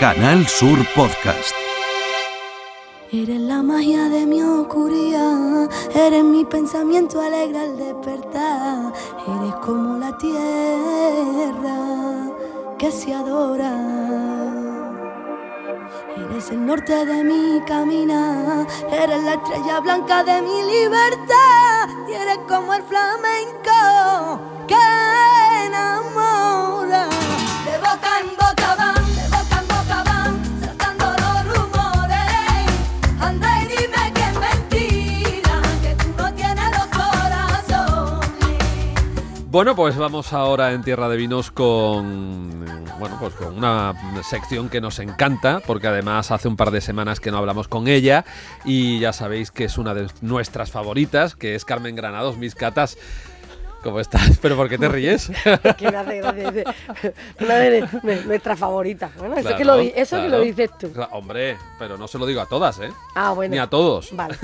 Canal 0.00 0.46
Sur 0.46 0.78
Podcast. 0.94 1.52
Eres 3.10 3.40
la 3.40 3.64
magia 3.64 4.08
de 4.08 4.26
mi 4.26 4.40
oscuridad, 4.40 5.68
eres 5.92 6.22
mi 6.22 6.44
pensamiento 6.44 7.20
alegre 7.20 7.58
al 7.58 7.76
despertar, 7.76 8.92
eres 9.26 9.54
como 9.56 9.98
la 9.98 10.16
tierra 10.16 11.80
que 12.78 12.92
se 12.92 13.12
adora. 13.12 13.74
Eres 16.16 16.48
el 16.52 16.64
norte 16.64 17.04
de 17.04 17.24
mi 17.24 17.60
caminar, 17.66 18.68
eres 18.92 19.24
la 19.24 19.34
estrella 19.34 19.80
blanca 19.80 20.22
de 20.22 20.42
mi 20.42 20.62
libertad 20.62 21.88
y 22.08 22.12
eres 22.12 22.38
como 22.46 22.72
el 22.72 22.84
flamenco 22.84 24.40
que 24.68 24.76
enamora. 25.66 26.57
Bueno, 39.58 39.74
pues 39.74 39.96
vamos 39.96 40.32
ahora 40.32 40.72
en 40.72 40.84
Tierra 40.84 41.08
de 41.08 41.16
Vinos 41.16 41.50
con 41.50 42.64
bueno, 43.00 43.16
pues 43.18 43.34
con 43.34 43.58
una 43.58 43.92
sección 44.22 44.68
que 44.68 44.80
nos 44.80 45.00
encanta, 45.00 45.60
porque 45.66 45.88
además 45.88 46.30
hace 46.30 46.46
un 46.46 46.56
par 46.56 46.70
de 46.70 46.80
semanas 46.80 47.18
que 47.18 47.32
no 47.32 47.38
hablamos 47.38 47.66
con 47.66 47.88
ella 47.88 48.24
y 48.64 49.00
ya 49.00 49.12
sabéis 49.12 49.50
que 49.50 49.64
es 49.64 49.76
una 49.76 49.94
de 49.94 50.06
nuestras 50.20 50.70
favoritas, 50.70 51.34
que 51.34 51.56
es 51.56 51.64
Carmen 51.64 51.96
Granados, 51.96 52.36
mis 52.36 52.54
catas. 52.54 52.98
¿Cómo 53.88 54.00
estás? 54.00 54.36
¿Pero 54.42 54.54
por 54.54 54.68
qué 54.68 54.76
te 54.76 54.86
ríes? 54.86 55.30
que 55.78 55.90
me 55.90 55.96
hace 55.96 56.18
gracia. 56.18 56.50
dice, 56.50 56.64
Una 57.40 57.54
de 57.54 57.88
nuestras 58.26 58.58
favoritas. 58.58 59.10
Bueno, 59.16 59.34
eso, 59.34 59.56
que, 59.56 59.64
lo, 59.64 59.78
que 59.78 60.28
lo 60.28 60.40
dices 60.40 60.70
tú. 60.78 60.92
Hombre, 61.10 61.56
pero 61.78 61.96
no 61.96 62.06
se 62.06 62.18
lo 62.18 62.26
digo 62.26 62.42
a 62.42 62.46
todas, 62.46 62.80
¿eh? 62.80 62.90
Ah, 63.14 63.32
bueno. 63.32 63.54
Ni 63.54 63.58
a 63.58 63.66
todos. 63.66 64.14
Vale. 64.14 64.36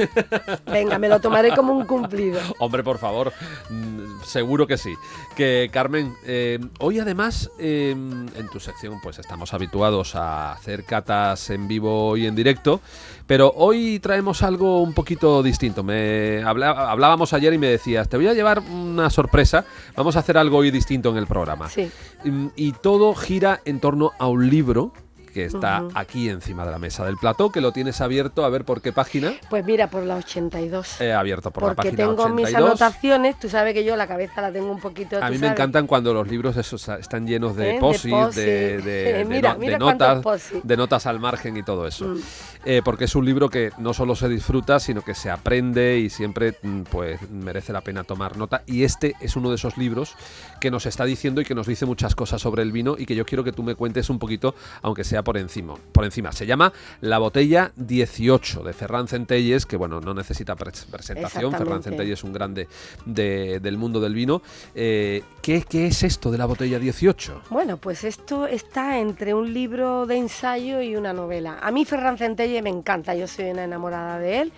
Venga, 0.64 0.98
me 0.98 1.10
lo 1.10 1.20
tomaré 1.20 1.54
como 1.54 1.74
un 1.74 1.84
cumplido. 1.84 2.40
Hombre, 2.58 2.82
por 2.82 2.96
favor, 2.96 3.34
mm, 3.68 4.22
seguro 4.24 4.66
que 4.66 4.78
sí. 4.78 4.94
Que 5.36 5.68
Carmen, 5.70 6.14
eh, 6.24 6.58
hoy 6.78 6.98
además 6.98 7.50
eh, 7.58 7.90
en 7.90 8.48
tu 8.50 8.60
sección 8.60 8.98
pues 9.02 9.18
estamos 9.18 9.52
habituados 9.52 10.14
a 10.14 10.52
hacer 10.52 10.84
catas 10.84 11.50
en 11.50 11.68
vivo 11.68 12.16
y 12.16 12.26
en 12.26 12.34
directo, 12.34 12.80
pero 13.26 13.52
hoy 13.56 13.98
traemos 14.00 14.42
algo 14.42 14.82
un 14.82 14.92
poquito 14.92 15.42
distinto. 15.42 15.82
Me 15.82 16.42
habla- 16.42 16.90
hablábamos 16.90 17.32
ayer 17.32 17.52
y 17.54 17.58
me 17.58 17.68
decías, 17.68 18.08
te 18.08 18.16
voy 18.16 18.28
a 18.28 18.34
llevar 18.34 18.60
una 18.60 19.08
sorpresa, 19.10 19.64
vamos 19.96 20.16
a 20.16 20.18
hacer 20.20 20.36
algo 20.36 20.58
hoy 20.58 20.70
distinto 20.70 21.10
en 21.10 21.16
el 21.16 21.26
programa. 21.26 21.68
Sí. 21.68 21.90
Mm, 22.24 22.48
Y 22.56 22.72
todo 22.72 23.14
gira 23.14 23.60
en 23.64 23.80
torno 23.80 24.12
a 24.18 24.26
un 24.28 24.48
libro 24.50 24.92
que 25.34 25.44
está 25.44 25.86
aquí 25.94 26.28
encima 26.28 26.64
de 26.64 26.70
la 26.70 26.78
mesa 26.78 27.04
del 27.04 27.16
plató, 27.16 27.50
que 27.50 27.60
lo 27.60 27.72
tienes 27.72 28.00
abierto, 28.00 28.44
a 28.44 28.48
ver 28.48 28.64
por 28.64 28.80
qué 28.80 28.92
página. 28.92 29.34
Pues 29.50 29.64
mira, 29.64 29.90
por 29.90 30.04
la 30.04 30.16
82. 30.16 31.00
Eh, 31.00 31.12
abierto 31.12 31.50
por 31.50 31.64
la 31.64 31.74
porque 31.74 31.90
página 31.90 32.08
tengo 32.08 32.28
mis 32.28 32.46
82. 32.46 32.80
anotaciones, 32.80 33.38
tú 33.38 33.48
sabes 33.48 33.74
que 33.74 33.84
yo 33.84 33.96
la 33.96 34.06
cabeza 34.06 34.40
la 34.40 34.52
tengo 34.52 34.70
un 34.70 34.80
poquito. 34.80 35.18
A 35.18 35.26
mí 35.26 35.32
me 35.32 35.40
sabes. 35.40 35.52
encantan 35.52 35.86
cuando 35.86 36.14
los 36.14 36.28
libros 36.28 36.56
esos 36.56 36.88
están 36.88 37.26
llenos 37.26 37.56
de 37.56 37.76
¿Eh? 37.76 37.80
Posis, 37.80 38.34
de, 38.34 39.26
mira 39.28 39.56
notas, 39.76 40.22
de 40.62 40.76
notas 40.76 41.06
al 41.06 41.18
margen 41.18 41.56
y 41.56 41.62
todo 41.62 41.86
eso. 41.86 42.06
Mm. 42.06 42.20
Eh, 42.66 42.80
porque 42.82 43.04
es 43.04 43.14
un 43.14 43.26
libro 43.26 43.50
que 43.50 43.72
no 43.76 43.92
solo 43.92 44.16
se 44.16 44.28
disfruta, 44.28 44.80
sino 44.80 45.02
que 45.02 45.14
se 45.14 45.30
aprende 45.30 45.98
y 45.98 46.08
siempre 46.08 46.56
mm, 46.62 46.82
pues 46.82 47.20
merece 47.30 47.72
la 47.72 47.82
pena 47.82 48.04
tomar 48.04 48.36
nota. 48.36 48.62
Y 48.66 48.84
este 48.84 49.14
es 49.20 49.36
uno 49.36 49.50
de 49.50 49.56
esos 49.56 49.76
libros 49.76 50.14
que 50.60 50.70
nos 50.70 50.86
está 50.86 51.04
diciendo 51.04 51.40
y 51.40 51.44
que 51.44 51.54
nos 51.54 51.66
dice 51.66 51.84
muchas 51.84 52.14
cosas 52.14 52.40
sobre 52.40 52.62
el 52.62 52.72
vino 52.72 52.94
y 52.96 53.04
que 53.04 53.14
yo 53.14 53.26
quiero 53.26 53.44
que 53.44 53.52
tú 53.52 53.62
me 53.62 53.74
cuentes 53.74 54.08
un 54.08 54.18
poquito, 54.18 54.54
aunque 54.80 55.04
sea 55.04 55.23
por 55.24 55.36
encima. 55.38 55.74
Por 55.92 56.04
encima. 56.04 56.30
Se 56.32 56.46
llama 56.46 56.72
La 57.00 57.18
botella 57.18 57.72
18 57.76 58.62
de 58.62 58.72
Ferran 58.72 59.08
Centelles, 59.08 59.66
que 59.66 59.76
bueno, 59.76 60.00
no 60.00 60.14
necesita 60.14 60.54
pres- 60.54 60.84
presentación. 60.86 61.50
Ferran. 61.52 61.82
Centelles 61.82 62.18
es 62.20 62.24
un 62.24 62.32
grande 62.32 62.68
de- 63.06 63.58
del 63.60 63.78
mundo 63.78 64.00
del 64.00 64.14
vino. 64.14 64.42
Eh, 64.74 65.22
¿qué, 65.42 65.64
qué 65.68 65.86
es 65.86 66.02
esto 66.02 66.30
de 66.30 66.38
la 66.38 66.46
botella 66.46 66.78
18? 66.78 67.42
Bueno, 67.50 67.78
pues 67.78 68.04
esto 68.04 68.46
está 68.46 68.98
entre 68.98 69.34
un 69.34 69.52
libro 69.52 70.06
de 70.06 70.16
ensayo 70.18 70.80
y 70.82 70.96
una 70.96 71.12
novela. 71.12 71.58
A 71.60 71.70
mí 71.70 71.84
Ferran 71.84 72.18
Centelle 72.18 72.62
me 72.62 72.70
encanta, 72.70 73.14
yo 73.14 73.26
soy 73.26 73.46
una 73.50 73.64
enamorada 73.64 74.18
de 74.18 74.40
él 74.42 74.52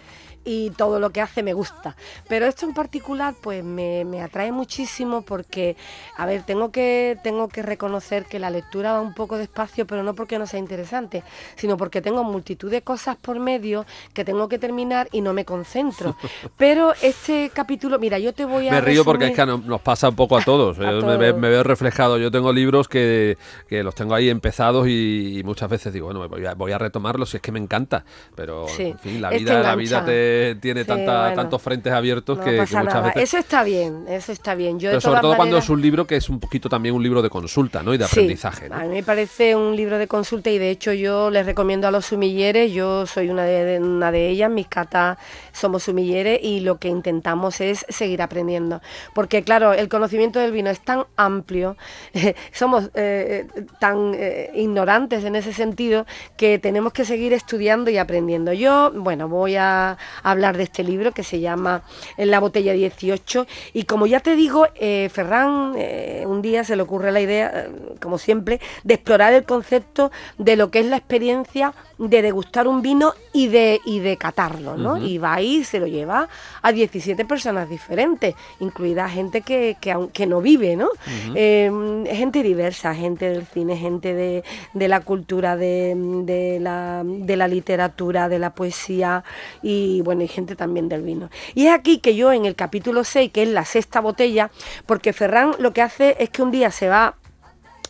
y 0.46 0.70
todo 0.70 1.00
lo 1.00 1.10
que 1.10 1.20
hace 1.20 1.42
me 1.42 1.52
gusta. 1.52 1.96
Pero 2.28 2.46
esto 2.46 2.64
en 2.64 2.72
particular 2.72 3.34
pues 3.42 3.64
me, 3.64 4.04
me 4.04 4.22
atrae 4.22 4.52
muchísimo 4.52 5.22
porque, 5.22 5.76
a 6.16 6.24
ver, 6.24 6.44
tengo 6.44 6.70
que, 6.70 7.18
tengo 7.22 7.48
que 7.48 7.62
reconocer 7.62 8.24
que 8.26 8.38
la 8.38 8.48
lectura 8.48 8.92
va 8.92 9.00
un 9.00 9.12
poco 9.12 9.36
despacio, 9.36 9.86
pero 9.86 10.04
no 10.04 10.14
porque 10.14 10.38
no 10.38 10.46
sea 10.46 10.60
interesante, 10.60 11.24
sino 11.56 11.76
porque 11.76 12.00
tengo 12.00 12.22
multitud 12.22 12.70
de 12.70 12.82
cosas 12.82 13.16
por 13.16 13.40
medio 13.40 13.84
que 14.14 14.24
tengo 14.24 14.48
que 14.48 14.58
terminar 14.58 15.08
y 15.10 15.20
no 15.20 15.32
me 15.32 15.44
concentro. 15.44 16.16
Pero 16.56 16.94
este 17.02 17.50
capítulo, 17.52 17.98
mira, 17.98 18.18
yo 18.18 18.32
te 18.32 18.44
voy 18.44 18.68
a... 18.68 18.72
Me 18.72 18.80
río 18.80 19.04
porque 19.04 19.26
es 19.26 19.32
que 19.32 19.44
nos 19.44 19.80
pasa 19.80 20.08
un 20.08 20.16
poco 20.16 20.38
a 20.38 20.44
todos. 20.44 20.78
A 20.86 20.92
me, 20.92 21.00
todos. 21.00 21.18
me 21.18 21.48
veo 21.48 21.62
reflejado. 21.64 22.18
Yo 22.18 22.30
tengo 22.30 22.52
libros 22.52 22.86
que, 22.86 23.36
que 23.68 23.82
los 23.82 23.94
tengo 23.94 24.14
ahí 24.14 24.30
empezados 24.30 24.86
y, 24.86 25.38
y 25.38 25.42
muchas 25.42 25.68
veces 25.68 25.92
digo, 25.92 26.06
bueno, 26.06 26.28
voy 26.28 26.46
a, 26.46 26.54
voy 26.54 26.72
a 26.72 26.78
retomarlos 26.78 27.30
si 27.30 27.38
es 27.38 27.42
que 27.42 27.50
me 27.50 27.58
encanta. 27.58 28.04
Pero, 28.36 28.68
Sí, 28.68 28.84
en 28.84 28.98
fin, 28.98 29.20
la 29.20 29.30
este 29.30 29.40
vida, 29.40 29.62
la 29.62 29.74
vida 29.74 30.04
te 30.04 30.36
tiene 30.61 30.83
Sí, 30.83 30.87
tanta- 30.87 31.21
bueno. 31.21 31.35
tantos 31.37 31.62
frentes 31.62 31.93
abiertos 31.93 32.38
No 32.38 32.45
que, 32.45 32.61
muchas 32.61 32.85
nada. 32.85 33.00
veces... 33.02 33.23
Eso 33.23 33.38
está 33.38 33.64
bien, 33.64 34.05
eso 34.09 34.33
está 34.33 34.55
bien. 34.55 34.78
Yo 34.78 34.90
Pero 34.90 35.00
sobre 35.00 35.21
todo 35.21 35.37
cuando 35.37 35.59
es 35.59 35.69
un 35.69 35.81
libro 35.81 36.07
que 36.07 36.16
es 36.16 36.28
un 36.28 36.38
poquito 36.40 36.69
también 36.69 36.95
un 36.95 37.02
libro 37.02 37.23
de 37.23 37.31
consulta, 37.31 37.83
¿no? 37.83 37.93
Y 37.95 37.99
de 37.99 38.05
Sí, 38.07 38.11
aprendizaje. 38.12 38.69
¿no? 38.69 38.75
A 38.76 38.81
mí 38.81 38.88
me 38.88 39.02
parece 39.02 39.55
un 39.57 39.75
libro 39.76 39.99
de 39.99 40.07
consulta 40.07 40.50
y 40.50 40.59
de 40.59 40.71
hecho 40.71 40.93
yo 40.93 41.31
les 41.31 41.45
recomiendo 41.47 41.88
a 41.88 41.90
los 41.90 42.07
sumilleres, 42.07 42.73
yo 42.73 43.07
soy 43.07 43.28
una 43.28 43.45
de, 43.45 43.64
de- 43.64 43.81
una 43.81 44.11
de 44.12 44.28
ellas, 44.28 44.50
mis 44.50 44.69
catas 44.69 45.19
somos 45.52 45.85
sumilleres 45.85 46.40
y 46.43 46.61
lo 46.61 46.78
que 46.78 46.88
intentamos 46.88 47.61
es 47.61 47.85
seguir 47.88 48.23
aprendiendo. 48.23 48.81
Porque 49.14 49.43
claro, 49.43 49.73
el 49.73 49.88
conocimiento 49.88 50.38
del 50.38 50.52
vino 50.52 50.71
es 50.71 50.81
tan 50.81 51.05
amplio, 51.16 51.76
somos 52.52 52.90
eh, 52.95 53.47
tan 53.81 54.12
eh, 54.14 54.50
ignorantes 54.55 55.25
en 55.25 55.37
ese 55.37 55.52
sentido 55.52 56.07
que 56.37 56.59
tenemos 56.59 56.93
que 56.93 57.05
seguir 57.05 57.33
estudiando 57.33 57.90
y 57.90 57.99
aprendiendo. 57.99 58.52
Yo, 58.52 58.93
bueno, 58.95 59.28
voy 59.28 59.57
a 59.57 59.97
hablar 60.30 60.56
de 60.56 60.64
este 60.64 60.83
libro 60.83 61.12
que 61.12 61.23
se 61.23 61.40
llama 61.40 61.83
En 62.16 62.30
la 62.30 62.40
botella 62.40 62.73
18 62.73 63.47
y 63.73 63.85
como 63.85 64.06
ya 64.06 64.21
te 64.21 64.37
digo, 64.37 64.66
eh, 64.75 65.09
Ferran 65.12 65.75
eh, 65.76 66.25
un 66.26 66.42
día 66.42 66.64
se 66.64 66.76
le 66.76 66.83
ocurre 66.83 67.12
la 67.12 67.21
idea, 67.21 67.52
eh, 67.54 67.71
como 68.00 68.18
siempre, 68.18 68.61
de 68.85 68.95
explorar 68.95 69.33
el 69.33 69.45
concepto 69.45 70.11
de 70.38 70.56
lo 70.56 70.71
que 70.71 70.80
es 70.80 70.87
la 70.87 70.97
experiencia 70.97 71.75
de 71.99 72.23
degustar 72.23 72.68
un 72.68 72.83
vino 72.83 73.14
y 73.33 73.49
de, 73.49 73.80
y 73.87 74.00
de 74.00 74.16
catarlo, 74.16 74.76
¿no? 74.76 74.99
Y 74.99 75.18
va 75.18 75.35
ahí, 75.35 75.64
se 75.64 75.78
lo 75.78 75.87
lleva 75.87 76.28
a 76.61 76.73
17 76.73 77.25
personas 77.25 77.68
diferentes, 77.68 78.35
incluida 78.61 79.09
gente 79.09 79.40
que, 79.40 79.76
que, 79.80 79.97
que 80.12 80.26
no 80.26 80.40
vive, 80.40 80.76
¿no? 80.76 80.88
Eh, 81.35 82.04
gente 82.11 82.42
diversa, 82.42 82.95
gente 82.95 83.30
del 83.30 83.47
cine, 83.47 83.76
gente 83.76 84.14
de, 84.14 84.45
de 84.75 84.88
la 84.88 85.00
cultura, 85.00 85.56
de, 85.56 85.95
de 86.25 86.59
la, 86.61 87.02
de 87.04 87.37
la 87.37 87.49
literatura, 87.49 88.28
de 88.28 88.38
la 88.38 88.50
poesía 88.50 89.25
y 89.62 90.02
bueno, 90.02 90.15
bueno, 90.16 90.25
y 90.25 90.28
gente 90.28 90.56
también 90.56 90.88
del 90.88 91.02
vino. 91.02 91.28
Y 91.54 91.66
es 91.66 91.75
aquí 91.75 91.99
que 91.99 92.16
yo 92.16 92.32
en 92.32 92.46
el 92.46 92.54
capítulo 92.54 93.04
6, 93.04 93.30
que 93.32 93.42
es 93.42 93.49
la 93.49 93.66
sexta 93.66 94.00
botella, 94.00 94.50
porque 94.87 95.12
Ferran 95.12 95.54
lo 95.58 95.75
que 95.75 95.82
hace 95.82 96.16
es 96.18 96.30
que 96.30 96.42
un 96.42 96.50
día 96.50 96.70
se 96.70 96.88
va 96.88 97.16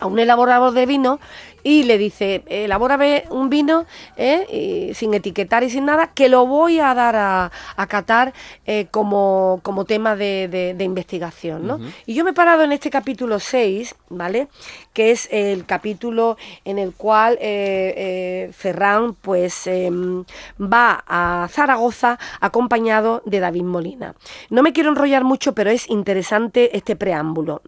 a 0.00 0.06
un 0.06 0.18
elaborador 0.18 0.72
de 0.72 0.86
vino 0.86 1.20
y 1.66 1.82
le 1.82 1.98
dice, 1.98 2.44
elabórame 2.46 3.24
un 3.30 3.50
vino 3.50 3.86
eh, 4.16 4.88
y 4.90 4.94
sin 4.94 5.12
etiquetar 5.14 5.64
y 5.64 5.70
sin 5.70 5.84
nada, 5.84 6.12
que 6.14 6.28
lo 6.28 6.46
voy 6.46 6.78
a 6.78 6.94
dar 6.94 7.16
a, 7.16 7.50
a 7.76 7.86
catar 7.88 8.32
eh, 8.66 8.86
como, 8.92 9.58
como 9.64 9.84
tema 9.84 10.14
de, 10.14 10.46
de- 10.46 10.74
de 10.74 10.84
investigación. 10.84 11.66
¿no? 11.66 11.80
Y 12.06 12.14
yo 12.14 12.22
me 12.22 12.30
he 12.30 12.34
parado 12.34 12.62
en 12.62 12.70
este 12.70 12.88
capítulo 12.88 13.40
6, 13.40 13.96
¿vale? 14.10 14.46
Que 14.92 15.10
es 15.10 15.28
el 15.32 15.66
capítulo 15.66 16.36
en 16.64 16.78
el 16.78 16.92
cual 16.92 17.34
eh, 17.40 17.94
eh, 17.96 18.50
Ferran 18.52 19.14
pues 19.14 19.66
em, 19.66 20.22
va 20.60 21.02
a 21.08 21.48
Zaragoza 21.50 22.16
acompañado 22.40 23.22
de 23.24 23.40
David 23.40 23.64
Molina. 23.64 24.14
No 24.50 24.62
me 24.62 24.72
quiero 24.72 24.90
enrollar 24.90 25.24
mucho, 25.24 25.52
pero 25.52 25.70
es 25.70 25.90
interesante 25.90 26.76
este 26.76 26.94
preámbulo. 26.94 27.60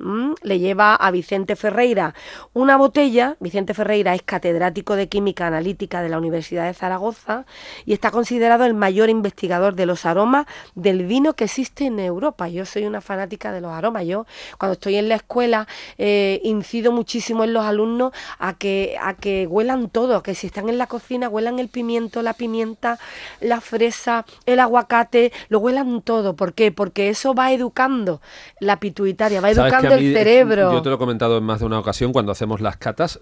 Le 0.43 0.59
lleva 0.61 0.95
a 0.95 1.11
Vicente 1.11 1.57
Ferreira 1.57 2.15
una 2.55 2.77
botella. 2.77 3.37
Vicente 3.41 3.75
Ferreira 3.75 3.88
es 3.95 4.23
catedrático 4.23 4.97
de 4.97 5.09
Química 5.09 5.47
Analítica 5.47 6.03
de 6.03 6.09
la 6.09 6.19
Universidad 6.19 6.67
de 6.67 6.75
Zaragoza 6.75 7.47
y 7.87 7.93
está 7.93 8.11
considerado 8.11 8.65
el 8.65 8.75
mayor 8.75 9.09
investigador 9.09 9.75
de 9.75 9.87
los 9.87 10.05
aromas 10.07 10.47
del 10.75 11.07
vino 11.07 11.35
que 11.35 11.45
existe 11.45 11.87
en 11.87 11.99
Europa. 11.99 12.49
Yo 12.49 12.67
soy 12.67 12.85
una 12.85 13.01
fanática 13.01 13.53
de 13.53 13.61
los 13.61 13.73
aromas. 13.73 14.05
Yo 14.05 14.27
cuando 14.59 14.75
estoy 14.75 14.97
en 14.97 15.09
la 15.09 15.17
escuela 15.17 15.67
eh, 15.97 16.41
incido 16.45 16.93
muchísimo 16.93 17.45
en 17.45 17.53
los 17.53 17.65
alumnos 17.65 18.13
a 18.39 18.55
que, 18.55 18.97
a 19.01 19.15
que 19.15 19.47
huelan 19.47 19.89
todo, 19.89 20.23
que 20.23 20.35
si 20.35 20.49
están 20.49 20.69
en 20.69 20.79
la 20.79 20.87
cocina 20.87 21.29
huelan 21.29 21.59
el 21.59 21.69
pimiento, 21.69 22.23
la 22.23 22.35
pimienta, 22.35 22.99
la 23.41 23.61
fresa, 23.61 24.25
el 24.47 24.61
aguacate, 24.61 25.33
lo 25.49 25.61
huelan 25.61 26.03
todo. 26.03 26.37
¿Por 26.37 26.53
qué? 26.53 26.73
Porque 26.73 27.09
eso 27.09 27.35
va 27.35 27.53
educando 27.53 28.21
la 28.61 28.79
pituitaria, 28.81 29.41
va 29.41 29.51
educando 29.51 29.95
a 29.95 29.97
mí, 29.97 30.07
el 30.07 30.17
eh, 30.17 30.19
cerebro. 30.19 30.73
Yo 30.73 30.83
te 30.83 30.89
lo 30.91 30.97
he 30.97 30.99
comentado 30.99 31.39
en 31.39 31.45
más 31.45 31.61
de 31.61 31.67
una 31.67 31.79
ocasión 31.79 32.13
cuando 32.13 32.33
hacemos 32.33 32.61
las 32.61 32.77
catas. 32.77 33.19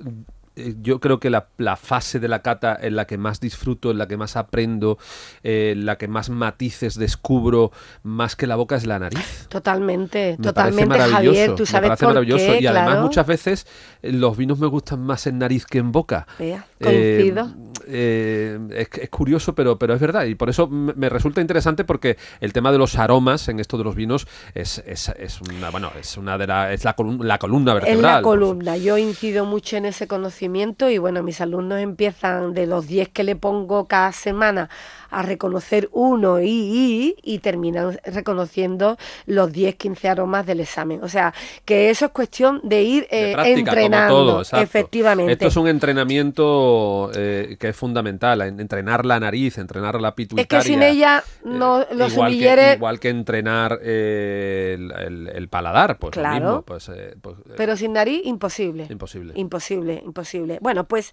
Eh, 0.57 0.75
Yo 0.81 1.01
creo 1.01 1.21
que 1.21 1.31
la, 1.31 1.49
la 1.59 1.77
fase 1.77 2.19
de 2.19 2.29
la 2.29 2.43
cata 2.43 2.77
en 2.81 2.97
la 2.97 3.07
que 3.07 3.19
más 3.19 3.41
disfruto, 3.41 3.91
en 3.91 3.99
la 3.99 4.09
que 4.09 4.17
más 4.17 4.37
aprendo, 4.37 4.99
eh, 5.43 5.73
en 5.77 5.87
la 5.87 5.97
que 5.97 6.09
más 6.09 6.31
matices 6.31 6.97
descubro, 6.99 7.71
más 8.03 8.37
que 8.37 8.47
la 8.47 8.57
boca 8.57 8.77
es 8.77 8.87
la 8.87 8.99
nariz. 8.99 9.47
Totalmente, 9.49 10.37
Me 10.39 10.45
totalmente, 10.45 10.87
parece 10.87 11.09
maravilloso. 11.11 11.37
Javier. 11.39 11.55
Tú 11.57 11.63
me 11.63 11.67
sabes 11.67 11.89
parece 11.89 12.05
por 12.05 12.15
maravilloso. 12.15 12.45
qué, 12.47 12.61
y 12.61 12.67
además 12.67 12.87
claro. 12.89 13.03
muchas 13.03 13.27
veces 13.27 13.67
eh, 14.03 14.13
los 14.13 14.37
vinos 14.37 14.59
me 14.59 14.67
gustan 14.67 15.03
más 15.03 15.27
en 15.27 15.39
nariz 15.39 15.67
que 15.67 15.79
en 15.79 15.93
boca. 15.93 16.27
Vea, 16.39 16.67
Eh, 16.81 17.33
coincido. 17.35 17.55
eh, 17.87 18.59
es, 18.73 18.89
es 19.01 19.11
curioso, 19.11 19.55
pero, 19.55 19.79
pero 19.79 19.95
es 19.95 20.01
verdad. 20.01 20.25
Y 20.25 20.35
por 20.35 20.49
eso 20.51 20.67
me 20.69 20.95
me 20.97 21.09
resulta 21.11 21.41
interesante 21.41 21.85
porque 21.85 22.17
el 22.41 22.53
tema 22.53 22.73
de 22.73 22.79
los 22.79 22.97
aromas 22.97 23.49
en 23.49 23.61
esto 23.61 23.77
de 23.79 23.85
los 23.85 23.95
vinos 23.95 24.27
es, 24.55 24.83
es, 24.87 25.09
es 25.19 25.41
una, 25.43 25.71
bueno, 25.71 25.91
es 26.01 26.17
una 26.17 26.39
de 26.39 26.47
la, 26.47 26.73
es 26.73 26.85
la, 26.85 26.97
colum- 26.97 27.23
la 27.23 27.39
columna 27.39 27.73
Es 27.75 27.83
vertebral. 27.83 28.03
la 28.03 28.23
pues. 28.23 28.25
columna. 28.25 28.77
Yo 28.79 28.97
incido 28.99 29.45
mucho 29.45 29.77
en 29.77 29.85
ese 29.87 30.07
conocimiento 30.07 30.46
y 30.91 30.99
bueno, 30.99 31.23
mis 31.23 31.41
alumnos 31.41 31.81
empiezan 31.81 32.55
de 32.55 32.67
los 32.67 32.87
10 32.87 33.09
que 33.09 33.25
le 33.25 33.37
pongo 33.37 33.87
cada 33.87 34.13
semana 34.13 34.71
a 35.11 35.23
reconocer 35.23 35.89
uno 35.93 36.41
y, 36.41 36.47
y, 36.49 37.17
y 37.23 37.39
terminan 37.39 37.99
reconociendo 38.05 38.97
los 39.27 39.53
10, 39.53 39.75
15 39.77 40.09
aromas 40.09 40.47
del 40.47 40.61
examen. 40.61 41.03
O 41.03 41.09
sea, 41.09 41.33
que 41.65 41.91
eso 41.91 42.07
es 42.07 42.11
cuestión 42.13 42.61
de 42.63 42.83
ir 42.83 43.07
De 43.09 43.31
eh, 43.31 43.33
práctica, 43.35 43.55
como 43.71 43.81
entrenando. 43.83 44.15
todo, 44.15 44.39
exacto. 44.43 44.65
efectivamente. 44.65 45.33
Esto 45.33 45.47
es 45.49 45.57
un 45.57 45.69
entrenamiento 45.69 47.11
eh, 47.15 47.57
que 47.59 47.69
es 47.69 47.77
fundamental, 47.77 48.41
en- 48.43 48.61
entrenar 48.61 49.05
la 49.07 49.21
nariz, 49.21 49.59
entrenar 49.59 50.01
la 50.01 50.09
Es 50.09 50.15
pituitaria. 50.15 50.59
que 50.61 50.67
sin 50.67 50.83
ella 50.83 51.23
no, 51.45 51.83
Eh, 51.83 51.87
los 51.93 52.13
igual 52.13 52.31
sumilleres... 52.33 52.69
Que, 52.71 52.75
igual 52.77 53.01
que 53.01 53.09
entrenar 53.09 53.79
eh, 53.83 54.77
el, 54.79 54.93
el- 54.93 55.29
el 55.29 55.49
paladar, 55.49 55.99
pues 55.99 56.17
lo 56.17 56.23
Claro. 56.23 56.35
mismo, 56.47 56.63
pues, 56.63 56.89
eh, 56.89 57.15
pues, 57.21 57.37
eh, 57.49 57.53
Pero 57.57 57.77
sin 57.77 57.93
nariz, 57.93 58.21
imposible. 58.25 58.87
imposible. 58.91 59.33
Imposible, 59.37 60.03
imposible. 60.05 60.59
Bueno, 60.61 60.85
pues 60.85 61.13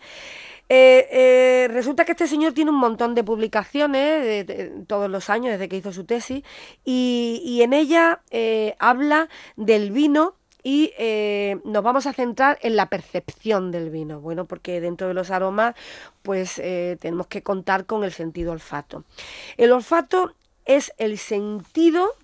eh, 0.69 1.07
eh, 1.11 1.67
resulta 1.69 2.05
que 2.05 2.13
este 2.13 2.27
señor 2.27 2.53
tiene 2.53 2.71
un 2.71 2.77
montón 2.77 3.15
de 3.15 3.23
publicaciones 3.23 4.45
todos 4.87 5.09
los 5.09 5.29
años 5.29 5.51
desde 5.51 5.67
que 5.67 5.77
hizo 5.77 5.91
su 5.91 6.05
tesis 6.05 6.43
y, 6.85 7.59
en 7.61 7.73
ella 7.73 8.21
eh, 8.31 8.75
habla 8.79 9.29
del 9.55 9.91
vino 9.91 10.35
y 10.63 10.93
nos 11.65 11.83
vamos 11.83 12.07
a 12.07 12.13
centrar 12.13 12.57
en 12.61 12.77
la 12.77 12.87
percepción 12.87 13.71
del 13.71 13.89
vino. 13.89 14.21
Bueno, 14.21 14.45
porque 14.45 14.79
dentro 14.79 15.09
de 15.09 15.13
los 15.13 15.29
aromas 15.29 15.75
pues 16.21 16.55
tenemos 16.55 17.27
que 17.27 17.43
contar 17.43 17.85
con 17.85 18.05
el 18.05 18.13
sentido 18.13 18.53
olfato. 18.53 19.03
El 19.57 19.73
olfato 19.73 20.33
es 20.65 20.93
el 20.97 21.17
sentido 21.17 22.15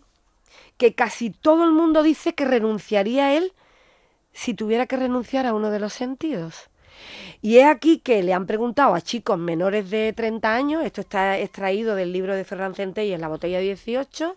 que 0.78 0.96
casi 0.96 1.30
todo 1.30 1.66
el 1.66 1.74
mundo 1.74 2.02
dice 2.02 2.34
que 2.34 2.46
renunciaría 2.46 3.26
a 3.26 3.34
él 3.34 3.52
si 4.32 4.54
tuviera 4.54 4.86
que 4.86 4.96
renunciar 4.96 5.46
a 5.46 5.54
uno 5.54 5.70
de 5.70 5.80
los 5.80 5.92
sentidos. 5.92 6.70
Y 7.42 7.58
es 7.58 7.66
aquí 7.68 8.00
que 8.00 8.22
le 8.24 8.34
han 8.34 8.46
preguntado 8.46 8.96
a 8.96 9.02
chicos 9.02 9.38
menores 9.38 9.90
de 9.90 10.12
30 10.14 10.54
años, 10.54 10.84
esto 10.84 11.02
está 11.02 11.38
extraído 11.38 11.96
del 11.96 12.12
libro 12.12 12.36
de 12.36 12.44
Ferran 12.44 12.76
Centella 12.76 13.16
en 13.16 13.22
la 13.22 13.28
botella 13.30 13.60
18, 13.60 14.36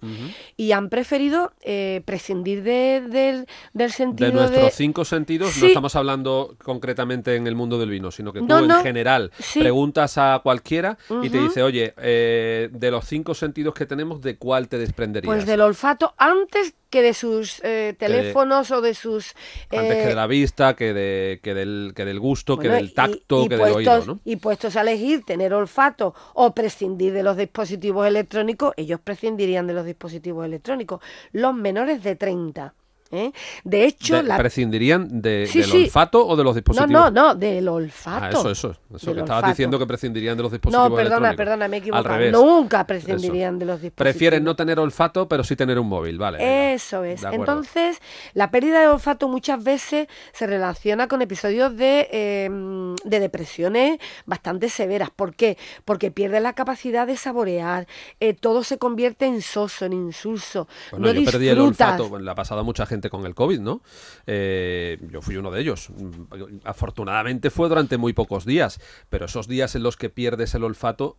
y 0.56 0.72
han 0.72 0.88
preferido 0.88 1.52
eh, 1.62 2.02
prescindir 2.04 2.62
de- 2.62 3.02
del, 3.08 3.46
del 3.72 3.90
sentido 3.92 4.30
De 4.30 4.36
nuestros 4.36 4.64
de... 4.66 4.70
cinco 4.70 5.04
sentidos, 5.04 5.56
no 5.58 5.66
estamos 5.66 5.96
hablando 5.96 6.56
concretamente 6.62 7.34
en 7.36 7.46
el 7.46 7.54
mundo 7.56 7.78
del 7.78 7.90
vino, 7.90 8.10
sino 8.10 8.32
que 8.32 8.40
tú 8.40 8.46
No, 8.46 8.60
en 8.60 8.68
no. 8.68 8.82
general 8.82 9.32
Sí. 9.38 9.58
preguntas 9.60 10.16
a 10.18 10.40
cualquiera 10.42 10.96
y 11.22 11.28
te 11.30 11.38
dice, 11.38 11.62
oye, 11.62 11.94
eh, 11.96 12.68
de 12.72 12.90
los 12.90 13.04
cinco 13.06 13.34
sentidos 13.34 13.74
que 13.74 13.86
tenemos, 13.86 14.20
¿de 14.22 14.36
cuál 14.36 14.68
te 14.68 14.78
desprenderías? 14.78 15.26
Pues 15.34 15.46
del 15.46 15.60
olfato 15.60 16.14
antes 16.18 16.74
que 16.92 17.00
de 17.02 17.14
sus 17.14 17.60
eh, 17.64 17.96
teléfonos 17.98 18.70
o 18.70 18.82
de 18.82 18.92
sus... 18.92 19.34
Antes 19.70 19.94
que 19.96 20.02
eh, 20.04 20.06
de 20.08 20.14
la 20.14 20.26
vista, 20.26 20.76
que, 20.76 20.92
de, 20.92 21.40
que, 21.42 21.54
del, 21.54 21.94
que 21.96 22.04
del 22.04 22.20
gusto, 22.20 22.56
Bueno, 22.56 22.70
que 22.70 22.76
del 22.76 22.92
tacto, 22.94 23.44
y 23.44 23.48
que 23.48 23.56
del 23.56 23.64
oído, 23.74 23.90
puestos- 23.92 24.06
¿no? 24.06 24.20
Y 24.24 24.36
puestos 24.36 24.76
a 24.76 24.82
elegir 24.82 25.24
tener 25.24 25.54
olfato 25.54 26.14
o 26.34 26.54
prescindir 26.54 27.14
de 27.14 27.22
los 27.22 27.38
dispositivos 27.38 28.06
electrónicos, 28.06 28.74
ellos 28.76 29.00
prescindirían 29.02 29.66
de 29.66 29.72
los 29.72 29.86
dispositivos 29.86 30.44
electrónicos. 30.44 31.00
Los 31.32 31.54
menores 31.54 32.02
de 32.02 32.14
30. 32.14 32.74
¿Eh? 33.12 33.30
De 33.62 33.84
hecho, 33.84 34.16
De- 34.16 34.22
la... 34.24 34.36
¿Prescindirían 34.38 35.20
de- 35.22 35.46
Sí, 35.50 35.60
del 35.60 35.70
sí. 35.70 35.84
olfato 35.84 36.26
o 36.26 36.34
de 36.34 36.42
los 36.42 36.52
No, 36.52 36.54
dispositivos? 36.56 36.90
no, 36.90 37.10
no, 37.10 37.34
del 37.34 37.68
olfato. 37.68 38.24
Ah, 38.24 38.30
eso, 38.30 38.50
eso. 38.50 38.76
Eso 38.94 39.06
Del 39.06 39.14
que 39.16 39.20
estabas 39.20 39.50
diciendo 39.50 39.78
que 39.78 39.86
prescindirían 39.86 40.36
de 40.36 40.42
los 40.42 40.52
dispositivos 40.52 40.90
No, 40.90 40.96
perdona, 40.96 41.34
perdona, 41.34 41.68
me 41.68 41.76
he 41.76 41.78
Al 41.78 41.82
equivocado. 41.82 42.08
revés. 42.16 42.32
Nunca 42.32 42.86
prescindirían 42.86 43.58
de 43.58 43.64
los 43.66 43.74
dispositivos. 43.80 43.96
Prefieren 44.12 44.44
no 44.44 44.56
tener 44.56 44.78
olfato, 44.80 45.28
pero 45.28 45.44
sí 45.44 45.54
tener 45.56 45.78
un 45.78 45.88
móvil, 45.88 46.18
vale. 46.18 46.72
Eso 46.74 47.04
es. 47.04 47.22
Entonces, 47.22 47.98
la 48.34 48.50
pérdida 48.50 48.80
de 48.80 48.88
olfato 48.88 49.28
muchas 49.28 49.62
veces 49.62 50.08
se 50.32 50.46
relaciona 50.46 51.06
con 51.08 51.22
episodios 51.22 51.76
de, 51.76 52.08
eh, 52.10 52.50
de 53.04 53.20
depresiones 53.20 53.98
bastante 54.26 54.68
severas. 54.68 55.10
¿Por 55.10 55.34
qué? 55.34 55.56
Porque 55.84 56.10
pierde 56.10 56.40
la 56.40 56.52
capacidad 56.54 57.06
de 57.06 57.16
saborear, 57.16 57.86
eh, 58.20 58.34
todo 58.34 58.64
se 58.64 58.78
convierte 58.78 59.26
en 59.26 59.42
soso, 59.42 59.84
en 59.84 59.92
insulso. 59.92 60.68
Bueno, 60.92 61.06
no 61.06 61.12
yo 61.12 61.24
perdí 61.30 61.48
el 61.48 61.58
olfato, 61.60 62.08
bueno, 62.08 62.24
le 62.24 62.30
ha 62.30 62.34
pasado 62.34 62.60
a 62.60 62.64
mucha 62.64 62.86
gente 62.86 63.01
con 63.10 63.26
el 63.26 63.34
COVID, 63.34 63.60
¿no? 63.60 63.82
Eh, 64.26 64.98
yo 65.10 65.22
fui 65.22 65.36
uno 65.36 65.50
de 65.50 65.60
ellos. 65.60 65.88
Afortunadamente 66.64 67.50
fue 67.50 67.68
durante 67.68 67.96
muy 67.98 68.12
pocos 68.12 68.44
días, 68.44 68.80
pero 69.10 69.26
esos 69.26 69.48
días 69.48 69.74
en 69.74 69.82
los 69.82 69.96
que 69.96 70.10
pierdes 70.10 70.54
el 70.54 70.64
olfato, 70.64 71.18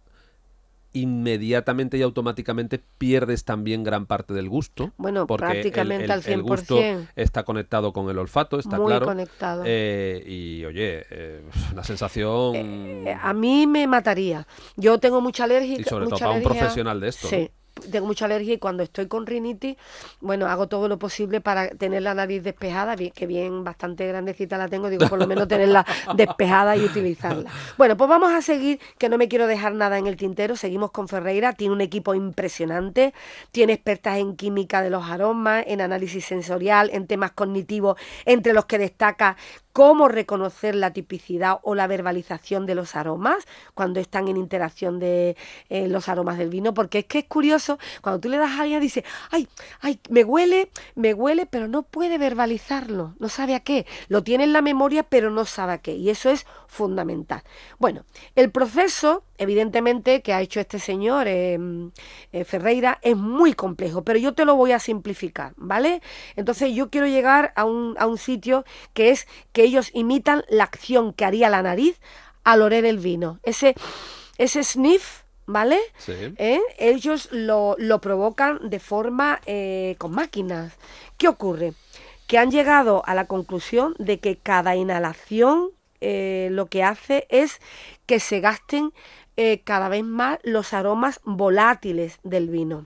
inmediatamente 0.95 1.97
y 1.97 2.03
automáticamente 2.03 2.79
pierdes 2.99 3.45
también 3.45 3.83
gran 3.83 4.05
parte 4.05 4.33
del 4.35 4.47
gusto. 4.47 4.91
Bueno, 4.97 5.25
porque 5.25 5.45
el- 5.47 5.51
prácticamente 5.53 6.05
el, 6.05 6.11
al 6.11 6.23
el 6.27 6.41
gusto 6.43 6.77
100%. 6.79 7.07
está 7.15 7.43
conectado 7.43 7.93
con 7.93 8.09
el 8.11 8.17
olfato, 8.19 8.59
está 8.59 8.77
Muy 8.77 8.87
claro. 8.87 9.07
conectado. 9.07 9.63
Eh, 9.65 10.23
y 10.27 10.63
oye, 10.65 11.03
eh, 11.09 11.41
una 11.71 11.83
sensación... 11.83 12.55
Eh, 12.55 13.17
a 13.19 13.33
mí 13.33 13.65
me 13.65 13.87
mataría. 13.87 14.45
Yo 14.75 14.99
tengo 14.99 15.19
mucha 15.19 15.45
alergia. 15.45 15.79
Y 15.79 15.83
sobre 15.83 16.05
todo 16.05 16.11
mucha 16.15 16.25
para 16.25 16.37
un 16.37 16.43
profesional 16.43 16.99
de 16.99 17.07
esto, 17.07 17.27
Sí. 17.27 17.49
Tengo 17.91 18.05
mucha 18.05 18.25
alergia 18.25 18.53
y 18.53 18.57
cuando 18.59 18.83
estoy 18.83 19.07
con 19.07 19.25
rinitis, 19.25 19.75
bueno, 20.21 20.45
hago 20.47 20.67
todo 20.67 20.87
lo 20.87 20.99
posible 20.99 21.41
para 21.41 21.69
tener 21.69 22.03
la 22.03 22.13
nariz 22.13 22.43
despejada, 22.43 22.95
bien- 22.95 23.11
que 23.11 23.25
bien 23.25 23.63
bastante 23.63 24.07
grandecita 24.07 24.57
la 24.57 24.67
tengo, 24.67 24.89
digo, 24.89 25.07
por 25.09 25.17
lo 25.19 25.25
menos 25.27 25.47
tenerla 25.47 25.83
despejada 26.15 26.75
y 26.77 26.85
utilizarla. 26.85 27.49
Bueno, 27.77 27.97
pues 27.97 28.07
vamos 28.09 28.31
a 28.31 28.41
seguir, 28.41 28.79
que 28.99 29.09
no 29.09 29.17
me 29.17 29.27
quiero 29.27 29.47
dejar 29.47 29.73
nada 29.73 29.97
en 29.97 30.05
el 30.07 30.17
tintero, 30.17 30.55
seguimos 30.55 30.91
con 30.91 31.07
Ferreira, 31.07 31.53
tiene 31.53 31.73
un 31.73 31.81
equipo 31.81 32.13
impresionante, 32.13 33.13
tiene 33.51 33.73
expertas 33.73 34.17
en 34.17 34.35
química 34.35 34.81
de 34.81 34.89
los 34.91 35.05
aromas, 35.09 35.63
en 35.67 35.81
análisis 35.81 36.25
sensorial, 36.25 36.89
en 36.93 37.07
temas 37.07 37.31
cognitivos, 37.31 37.97
entre 38.25 38.53
los 38.53 38.65
que 38.65 38.77
destaca 38.77 39.35
cómo 39.73 40.07
reconocer 40.07 40.75
la 40.75 40.93
tipicidad 40.93 41.57
o 41.63 41.73
la 41.73 41.87
verbalización 41.87 42.67
de 42.67 42.75
los 42.75 42.95
aromas 42.95 43.37
cuando 43.73 43.99
están 43.99 44.27
en 44.27 44.37
interacción 44.37 44.99
de 44.99 45.35
eh, 45.69 45.87
los 45.87 46.09
aromas 46.09 46.37
del 46.37 46.49
vino, 46.49 46.75
porque 46.75 46.99
es 46.99 47.05
que 47.05 47.19
es 47.19 47.25
curioso 47.25 47.62
cuando 48.01 48.19
tú 48.19 48.29
le 48.29 48.37
das 48.37 48.51
a 48.51 48.61
alguien, 48.61 48.81
dice, 48.81 49.03
ay, 49.31 49.47
ay, 49.81 49.99
me 50.09 50.23
huele, 50.23 50.69
me 50.95 51.13
huele, 51.13 51.45
pero 51.45 51.67
no 51.67 51.83
puede 51.83 52.17
verbalizarlo, 52.17 53.15
no 53.19 53.29
sabe 53.29 53.55
a 53.55 53.59
qué. 53.61 53.85
Lo 54.07 54.23
tiene 54.23 54.43
en 54.43 54.53
la 54.53 54.61
memoria, 54.61 55.03
pero 55.03 55.29
no 55.29 55.45
sabe 55.45 55.73
a 55.73 55.77
qué. 55.79 55.93
Y 55.95 56.09
eso 56.09 56.29
es 56.29 56.45
fundamental. 56.67 57.43
Bueno, 57.79 58.05
el 58.35 58.51
proceso, 58.51 59.23
evidentemente, 59.37 60.21
que 60.21 60.33
ha 60.33 60.41
hecho 60.41 60.59
este 60.59 60.79
señor 60.79 61.27
eh, 61.27 61.57
eh, 62.31 62.43
Ferreira 62.43 62.99
es 63.01 63.15
muy 63.15 63.53
complejo, 63.53 64.03
pero 64.03 64.19
yo 64.19 64.33
te 64.33 64.45
lo 64.45 64.55
voy 64.55 64.71
a 64.71 64.79
simplificar, 64.79 65.53
¿vale? 65.55 66.01
Entonces 66.35 66.73
yo 66.73 66.89
quiero 66.89 67.07
llegar 67.07 67.53
a 67.55 67.65
un, 67.65 67.95
a 67.99 68.07
un 68.07 68.17
sitio 68.17 68.65
que 68.93 69.09
es 69.09 69.27
que 69.51 69.63
ellos 69.63 69.91
imitan 69.93 70.43
la 70.49 70.63
acción 70.63 71.13
que 71.13 71.25
haría 71.25 71.49
la 71.49 71.61
nariz 71.61 71.99
al 72.43 72.61
oler 72.61 72.85
el 72.85 72.97
vino. 72.97 73.39
Ese, 73.43 73.75
ese 74.37 74.63
sniff, 74.63 75.22
¿vale? 75.45 75.79
Sí. 75.97 76.13
¿Eh? 76.37 76.61
Ellos 76.77 77.29
lo, 77.31 77.75
lo 77.77 77.99
provocan 78.01 78.69
de 78.69 78.79
forma 78.79 79.41
eh, 79.45 79.95
con 79.97 80.11
máquinas. 80.11 80.73
¿Qué 81.17 81.27
ocurre? 81.27 81.73
Que 82.27 82.37
han 82.37 82.51
llegado 82.51 83.03
a 83.05 83.15
la 83.15 83.25
conclusión 83.25 83.95
de 83.99 84.19
que 84.19 84.37
cada 84.37 84.75
inhalación 84.75 85.69
eh, 86.01 86.49
lo 86.51 86.67
que 86.67 86.83
hace 86.83 87.27
es 87.29 87.59
que 88.05 88.19
se 88.19 88.39
gasten 88.39 88.93
cada 89.63 89.89
vez 89.89 90.03
más 90.03 90.37
los 90.43 90.73
aromas 90.73 91.19
volátiles 91.23 92.19
del 92.21 92.49
vino. 92.49 92.85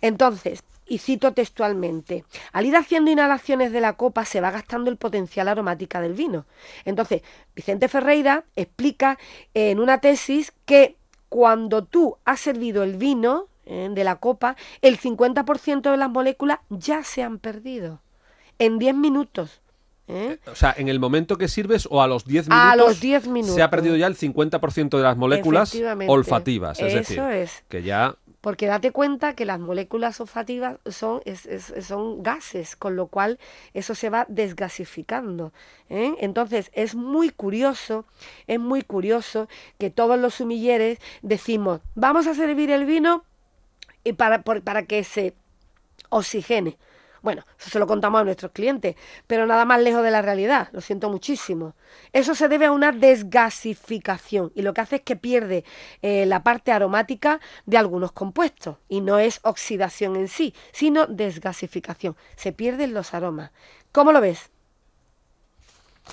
Entonces, 0.00 0.62
y 0.86 0.98
cito 0.98 1.32
textualmente, 1.32 2.24
al 2.52 2.66
ir 2.66 2.76
haciendo 2.76 3.10
inhalaciones 3.10 3.72
de 3.72 3.80
la 3.80 3.94
copa 3.94 4.24
se 4.24 4.40
va 4.40 4.50
gastando 4.50 4.90
el 4.90 4.96
potencial 4.96 5.48
aromática 5.48 6.00
del 6.00 6.14
vino. 6.14 6.46
Entonces, 6.84 7.22
Vicente 7.54 7.88
Ferreira 7.88 8.44
explica 8.54 9.18
en 9.52 9.80
una 9.80 10.00
tesis 10.00 10.52
que 10.64 10.96
cuando 11.28 11.84
tú 11.84 12.16
has 12.24 12.40
servido 12.40 12.82
el 12.82 12.96
vino 12.96 13.48
eh, 13.66 13.88
de 13.92 14.04
la 14.04 14.16
copa, 14.16 14.56
el 14.80 14.98
50% 14.98 15.90
de 15.90 15.96
las 15.96 16.10
moléculas 16.10 16.60
ya 16.70 17.02
se 17.04 17.22
han 17.22 17.38
perdido 17.38 18.00
en 18.58 18.78
10 18.78 18.94
minutos. 18.94 19.60
¿eh? 20.08 20.38
O 20.46 20.54
sea, 20.54 20.72
en 20.76 20.88
el 20.88 21.00
momento 21.00 21.36
que 21.36 21.48
sirves 21.48 21.88
o 21.90 22.00
a 22.00 22.06
los 22.06 22.24
10 22.24 22.48
minutos, 22.48 22.66
A 22.72 22.76
los 22.76 23.00
10 23.00 23.26
minutos. 23.28 23.56
se 23.56 23.62
ha 23.62 23.70
perdido 23.70 23.96
ya 23.96 24.06
el 24.06 24.16
50% 24.16 24.96
de 24.96 25.02
las 25.02 25.16
moléculas 25.16 25.76
olfativas. 26.06 26.78
Es 26.80 26.86
Eso 26.94 26.96
decir, 26.96 27.20
es. 27.20 27.64
que 27.68 27.82
ya 27.82 28.14
Porque 28.46 28.66
date 28.68 28.92
cuenta 28.92 29.34
que 29.34 29.44
las 29.44 29.58
moléculas 29.58 30.20
olfativas 30.20 30.76
son, 30.88 31.20
es- 31.24 31.46
es- 31.46 31.84
son 31.84 32.22
gases, 32.22 32.76
con 32.76 32.94
lo 32.94 33.08
cual 33.08 33.40
eso 33.74 33.96
se 33.96 34.08
va 34.08 34.24
desgasificando. 34.28 35.52
¿eh? 35.90 36.14
Entonces 36.20 36.70
es 36.72 36.94
muy 36.94 37.30
curioso, 37.30 38.04
es 38.46 38.60
muy 38.60 38.82
curioso 38.82 39.48
que 39.78 39.90
todos 39.90 40.16
los 40.16 40.34
sumilleres 40.34 41.00
decimos, 41.22 41.80
vamos 41.96 42.28
a 42.28 42.34
servir 42.34 42.70
el 42.70 42.86
vino 42.86 43.24
para, 44.16 44.42
para 44.44 44.84
que 44.84 45.02
se 45.02 45.34
oxigene. 46.10 46.78
Bueno, 47.22 47.44
eso 47.58 47.70
se 47.70 47.78
lo 47.78 47.86
contamos 47.86 48.20
a 48.20 48.24
nuestros 48.24 48.52
clientes, 48.52 48.96
pero 49.26 49.46
nada 49.46 49.64
más 49.64 49.80
lejos 49.80 50.02
de 50.02 50.10
la 50.10 50.22
realidad, 50.22 50.68
lo 50.72 50.80
siento 50.80 51.10
muchísimo. 51.10 51.74
Eso 52.12 52.34
se 52.34 52.48
debe 52.48 52.66
a 52.66 52.72
una 52.72 52.92
desgasificación 52.92 54.52
y 54.54 54.62
lo 54.62 54.74
que 54.74 54.80
hace 54.80 54.96
es 54.96 55.02
que 55.02 55.16
pierde 55.16 55.64
eh, 56.02 56.26
la 56.26 56.42
parte 56.42 56.72
aromática 56.72 57.40
de 57.64 57.78
algunos 57.78 58.12
compuestos 58.12 58.76
y 58.88 59.00
no 59.00 59.18
es 59.18 59.40
oxidación 59.42 60.16
en 60.16 60.28
sí, 60.28 60.54
sino 60.72 61.06
desgasificación. 61.06 62.16
Se 62.36 62.52
pierden 62.52 62.94
los 62.94 63.14
aromas. 63.14 63.50
¿Cómo 63.92 64.12
lo 64.12 64.20
ves? 64.20 64.50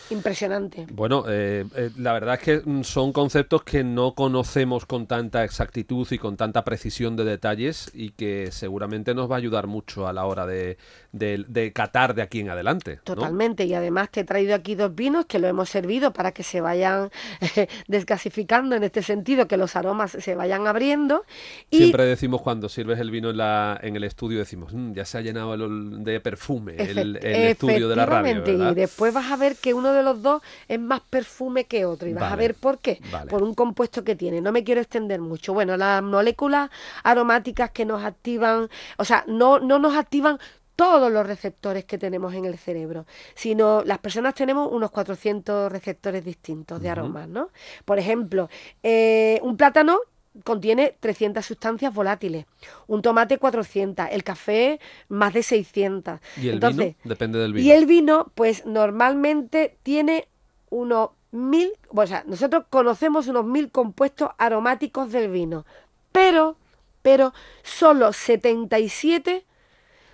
Impresionante. 0.10 0.88
Bueno, 0.92 1.26
eh, 1.28 1.66
eh, 1.76 1.92
la 1.98 2.14
verdad 2.14 2.36
es 2.36 2.42
que 2.42 2.62
mm, 2.64 2.84
son 2.84 3.14
conceptos 3.14 3.64
que 3.64 3.84
no 3.84 4.14
conocemos 4.14 4.86
con 4.86 5.08
tanta 5.08 5.44
exactitud 5.44 6.08
y 6.12 6.18
con 6.18 6.38
tanta 6.38 6.64
precisión 6.64 7.16
de 7.16 7.24
detalles 7.24 7.92
y 7.94 8.12
que 8.12 8.52
seguramente 8.52 9.14
nos 9.14 9.30
va 9.30 9.36
a 9.36 9.38
ayudar 9.38 9.68
mucho 9.68 10.08
a 10.08 10.14
la 10.14 10.26
hora 10.26 10.46
de, 10.46 10.78
de- 11.14 11.46
de 11.48 11.72
catar 11.72 12.14
de 12.16 12.22
aquí 12.24 12.42
en 12.42 12.50
adelante. 12.50 12.96
¿no? 12.98 13.02
Totalmente, 13.16 13.64
y 13.66 13.74
además 13.74 14.10
te 14.10 14.20
he 14.22 14.24
traído 14.26 14.54
aquí 14.56 14.76
dos 14.76 14.94
vinos 14.94 15.26
que 15.28 15.40
lo 15.40 15.48
hemos 15.48 15.70
servido 15.70 16.12
para 16.12 16.32
que 16.34 16.44
se 16.44 16.60
vayan 16.60 17.10
eh, 17.56 17.68
desgasificando 17.88 18.76
en 18.76 18.84
este 18.84 19.02
sentido, 19.04 19.48
que 19.48 19.56
los 19.56 19.76
aromas 19.76 20.12
se 20.20 20.36
vayan 20.36 20.68
abriendo. 20.68 21.24
Y 21.70 21.78
Siempre 21.78 22.06
decimos 22.06 22.42
cuando 22.42 22.68
sirves 22.68 23.00
el 23.00 23.12
vino 23.12 23.30
en, 23.30 23.38
la, 23.38 23.80
en 23.82 23.96
el 23.96 24.04
estudio, 24.04 24.40
decimos, 24.40 24.74
"Mm, 24.74 24.94
ya 24.94 25.06
se 25.06 25.18
ha 25.18 25.22
llenado 25.22 25.54
el 25.54 26.04
de 26.04 26.20
perfume 26.20 26.76
el, 26.78 26.98
efect- 26.98 27.24
el 27.26 27.42
estudio 27.50 27.88
de 27.88 27.96
la 27.96 28.06
radio, 28.08 28.42
¿verdad? 28.44 28.72
Y 28.72 28.76
después 28.76 29.14
vas 29.14 29.32
a 29.32 29.38
ver 29.38 29.56
que 29.56 29.74
uno 29.74 29.94
de 29.94 30.04
los 30.04 30.22
dos 30.22 30.42
es 30.68 30.80
más 30.80 31.02
perfume 31.02 31.66
que 31.66 31.86
otro, 31.86 32.10
y 32.10 32.14
vas 32.14 32.34
a 32.34 32.36
ver 32.36 32.56
por 32.56 32.80
qué. 32.80 33.00
vale. 33.12 33.30
Por 33.30 33.44
un 33.44 33.54
compuesto 33.54 34.04
que 34.04 34.16
tiene. 34.16 34.42
No 34.42 34.52
me 34.52 34.64
quiero 34.64 34.82
extender 34.82 35.22
mucho. 35.22 35.54
Bueno, 35.54 35.78
las 35.78 36.02
moléculas 36.02 36.70
aromáticas 37.04 37.70
que 37.72 37.86
nos 37.86 38.04
activan, 38.04 38.68
o 38.98 39.06
sea, 39.06 39.24
no, 39.28 39.60
no 39.60 39.78
nos 39.80 39.96
activan 39.96 40.40
todos 40.76 41.12
los 41.12 41.26
receptores 41.26 41.86
que 41.86 41.98
tenemos 41.98 42.34
en 42.34 42.46
el 42.46 42.58
cerebro, 42.58 43.06
sino 43.36 43.84
las 43.84 44.00
personas 44.00 44.34
tenemos 44.34 44.72
unos 44.72 44.92
400 44.92 45.72
receptores 45.72 46.26
distintos 46.26 46.82
de 46.82 46.90
aromas, 46.90 47.28
¿no? 47.28 47.50
Por 47.86 48.00
ejemplo, 48.00 48.50
eh, 48.82 49.40
un 49.44 49.56
plátano 49.58 50.00
contiene 50.44 50.96
300 51.00 51.46
sustancias 51.46 51.94
volátiles, 51.94 52.46
un 52.88 53.02
tomate 53.04 53.38
400, 53.38 54.08
el 54.12 54.24
café 54.24 54.80
más 55.10 55.34
de 55.34 55.44
600. 55.44 56.20
Y 56.38 56.48
el 56.48 56.56
Entonces, 56.56 56.96
vino 56.96 56.98
depende 57.04 57.40
del 57.40 57.54
vino. 57.54 57.68
y 57.68 57.72
el 57.72 57.86
vino, 57.86 58.32
pues 58.34 58.66
normalmente 58.66 59.78
tiene 59.84 60.28
unos 60.70 61.12
mil, 61.32 61.72
o 61.90 62.08
sea, 62.08 62.24
nosotros 62.28 62.66
conocemos 62.70 63.28
unos 63.28 63.46
mil 63.46 63.70
compuestos 63.72 64.30
aromáticos 64.40 65.12
del 65.12 65.30
vino, 65.30 65.66
pero, 66.12 66.58
pero 67.04 67.34
solo 67.64 68.12
77 68.14 69.32
Somos 69.34 69.53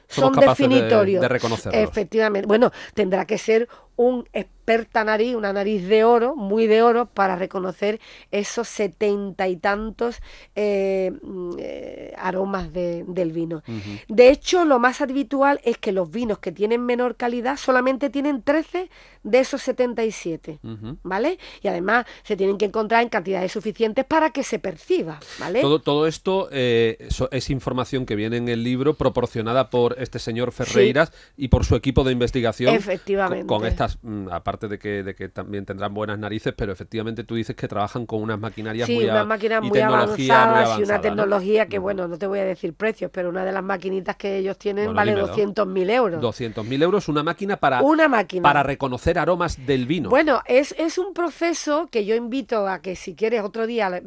son 0.10 0.34
de- 0.34 0.48
definitorios. 0.48 1.22
de 1.22 1.28
reconocerlos. 1.28 1.82
Efectivamente. 1.89 2.48
Bueno, 2.48 2.72
tendrá 2.93 3.26
que 3.26 3.38
ser 3.38 3.67
un 3.95 4.28
experta 4.69 5.03
nariz, 5.03 5.36
una 5.36 5.51
nariz 5.51 5.88
de 5.88 6.03
oro, 6.03 6.36
muy 6.36 6.67
de 6.67 6.82
oro, 6.84 7.08
para 7.08 7.36
reconocer 7.36 7.99
esos 8.32 8.67
setenta 8.67 9.47
y 9.47 9.58
tantos 9.58 10.19
eh, 10.55 11.12
mm, 11.21 11.51
eh, 11.58 12.13
aromas 12.17 12.71
de- 12.71 13.03
del 13.08 13.32
vino. 13.32 13.63
De 14.08 14.29
hecho, 14.29 14.65
lo 14.65 14.79
más 14.79 15.01
habitual 15.01 15.60
es 15.63 15.77
que 15.77 15.91
los 15.91 16.10
vinos 16.12 16.39
que 16.39 16.51
tienen 16.51 16.86
menor 16.86 17.15
calidad 17.15 17.58
solamente 17.58 18.10
tienen 18.10 18.41
13 18.43 18.89
de 19.23 19.39
esos 19.39 19.62
77. 19.63 20.60
Ujú. 20.63 20.97
¿Vale? 21.03 21.39
Y 21.62 21.67
además 21.67 22.05
se 22.23 22.38
tienen 22.38 22.58
que 22.58 22.65
encontrar 22.65 23.01
en 23.03 23.10
cantidades 23.10 23.51
suficientes 23.51 24.05
para 24.05 24.29
que 24.32 24.43
se 24.43 24.60
perciba, 24.60 25.19
¿vale? 25.39 25.62
Todo, 25.62 25.79
todo 25.79 26.08
esto 26.08 26.47
eh, 26.51 26.97
eso 26.99 27.27
es 27.32 27.49
información 27.49 28.05
que 28.05 28.15
viene 28.15 28.38
en 28.38 28.47
el 28.49 28.63
libro 28.63 28.93
proporcionada 28.93 29.69
por 29.69 29.95
este 29.99 30.19
señor 30.19 30.51
Ferreiras 30.51 31.12
y 31.36 31.47
por 31.49 31.65
su 31.65 31.75
equipo 31.75 32.03
de 32.03 32.12
investigación. 32.13 32.73
Efectivamente. 32.75 33.45
Con, 33.45 33.60
con 33.60 33.67
estas, 33.67 33.97
mm, 34.01 34.29
aparte 34.60 34.67
de 34.67 34.80
que, 34.80 35.04
de 35.04 35.15
que 35.15 35.30
también 35.30 35.65
tendrán 35.65 35.93
buenas 35.93 36.19
narices, 36.19 36.54
pero 36.56 36.72
efectivamente 36.74 37.24
tú 37.24 37.36
dices 37.36 37.56
que 37.56 37.67
trabajan 37.67 38.06
con 38.06 38.22
unas 38.22 38.39
maquinarias 38.39 38.88
Sí, 38.88 38.95
muy, 38.95 39.06
unas 39.06 39.26
máquinas 39.26 39.62
muy 39.62 39.72
tecnología 39.72 40.45
muy 40.48 40.56
avanzadas 40.58 40.80
y 40.80 40.84
una 40.84 40.95
¿no? 40.95 41.02
tecnología 41.02 41.65
que, 41.67 41.78
Ujú. 41.78 41.84
bueno, 41.84 42.08
no 42.08 42.17
te 42.17 42.28
voy 42.28 42.39
a 42.39 42.43
decir 42.45 42.74
precios, 42.74 43.10
pero 43.13 43.30
una 43.30 43.45
de 43.45 43.52
las 43.52 43.63
maquinitas 43.63 44.15
que 44.17 44.38
ellos 44.38 44.58
tienen 44.58 44.86
Bueno, 44.93 44.98
vale 44.98 45.12
dímelo. 45.15 45.34
200.000 45.34 45.89
euros. 45.91 46.22
200.000 46.22 46.84
euros, 46.84 47.08
una 47.08 47.24
máquina 47.24 47.58
para, 47.58 47.82
Una 47.82 48.08
máquina. 48.08 48.43
para 48.43 48.63
reconocer 48.63 49.17
aromas 49.17 49.65
del 49.65 49.86
vino. 49.86 50.10
Bueno, 50.10 50.41
es, 50.45 50.76
es 50.78 50.98
un 50.98 51.13
proceso 51.13 51.88
que 51.91 52.06
yo 52.06 52.15
invito 52.15 52.67
a 52.67 52.82
que 52.82 52.95
si 52.95 53.15
quieres 53.15 53.41
otro 53.43 53.65
día 53.67 54.02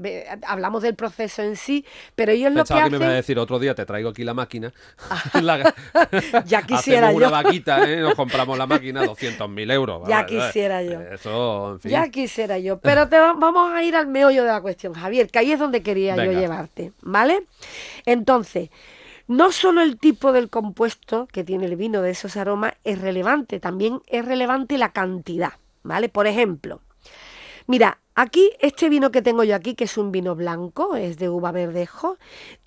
hablamos 0.46 0.82
del 0.82 0.94
proceso 0.94 1.42
en 1.42 1.56
sí, 1.56 1.84
pero 2.14 2.32
ellos 2.32 2.50
lo 2.52 2.56
que 2.56 2.60
Pensaba 2.62 2.84
que, 2.84 2.90
me 2.90 2.96
iba 2.96 3.06
a 3.06 3.08
hacen... 3.08 3.16
decir 3.16 3.38
otro 3.38 3.58
día, 3.58 3.74
te 3.74 3.86
traigo 3.86 4.10
aquí 4.10 4.24
la 4.24 4.34
máquina. 4.34 4.72
La- 5.42 5.74
Ya 6.46 6.62
quisiera 6.62 7.08
Hacemos 7.08 7.14
una 7.16 7.26
yo. 7.26 7.30
vaquita, 7.32 7.88
¿eh? 7.90 7.96
nos 8.00 8.14
compramos 8.14 8.58
la 8.58 8.66
máquina, 8.66 9.02
200.000 9.04 9.70
euros. 9.72 10.02
Ya 10.08 10.22
Vale, 10.22 10.26
quisiera 10.46 10.82
yo. 10.82 11.00
Eso, 11.00 11.72
en 11.72 11.80
fin. 11.80 11.90
Ya 11.90 12.08
quisiera 12.08 12.58
yo, 12.58 12.78
pero 12.78 13.08
te 13.08 13.18
va- 13.18 13.32
vamos 13.34 13.72
a 13.72 13.82
ir 13.82 13.96
al 13.96 14.06
meollo 14.06 14.42
de 14.44 14.48
la 14.50 14.60
cuestión, 14.60 14.92
Javier, 14.94 15.28
que 15.30 15.38
ahí 15.38 15.52
es 15.52 15.58
donde 15.58 15.82
quería 15.82 16.14
yo 16.26 16.32
llevarte, 16.40 16.92
¿vale? 17.02 17.44
Entonces, 18.06 18.70
no 19.28 19.52
solo 19.52 19.82
el 19.82 19.98
tipo 19.98 20.32
del 20.32 20.50
compuesto 20.50 21.26
que 21.32 21.44
tiene 21.44 21.66
el 21.66 21.76
vino 21.76 22.02
de 22.02 22.10
esos 22.10 22.36
aromas 22.36 22.74
es 22.84 23.00
relevante, 23.00 23.60
también 23.60 24.00
es 24.06 24.24
relevante 24.24 24.78
la 24.78 24.92
cantidad, 24.92 25.52
¿vale? 25.82 26.08
Por 26.08 26.26
ejemplo, 26.26 26.80
mira, 27.66 27.98
aquí 28.14 28.50
este 28.60 28.88
vino 28.88 29.10
que 29.10 29.22
tengo 29.22 29.44
yo 29.44 29.54
aquí, 29.54 29.74
que 29.74 29.84
es 29.84 29.96
un 29.96 30.12
vino 30.12 30.34
blanco, 30.34 30.96
es 30.96 31.18
de 31.18 31.28
uva 31.28 31.52
verdejo, 31.52 32.18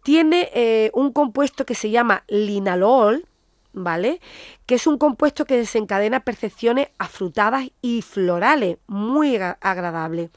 tiene 0.04 0.50
eh, 0.54 0.92
un 0.94 1.12
compuesto 1.12 1.66
que 1.66 1.76
se 1.76 1.90
llama 1.92 2.24
linalol, 2.28 3.26
¿vale? 3.76 4.20
Que 4.66 4.76
es 4.76 4.88
un 4.88 4.98
compuesto 4.98 5.46
que 5.46 5.58
desencadena 5.58 6.22
percepciones 6.22 6.88
afrutadas 6.98 7.68
y 7.82 8.02
florales, 8.02 8.78
muy 8.88 9.36
agra- 9.36 9.58
agradable. 9.62 10.30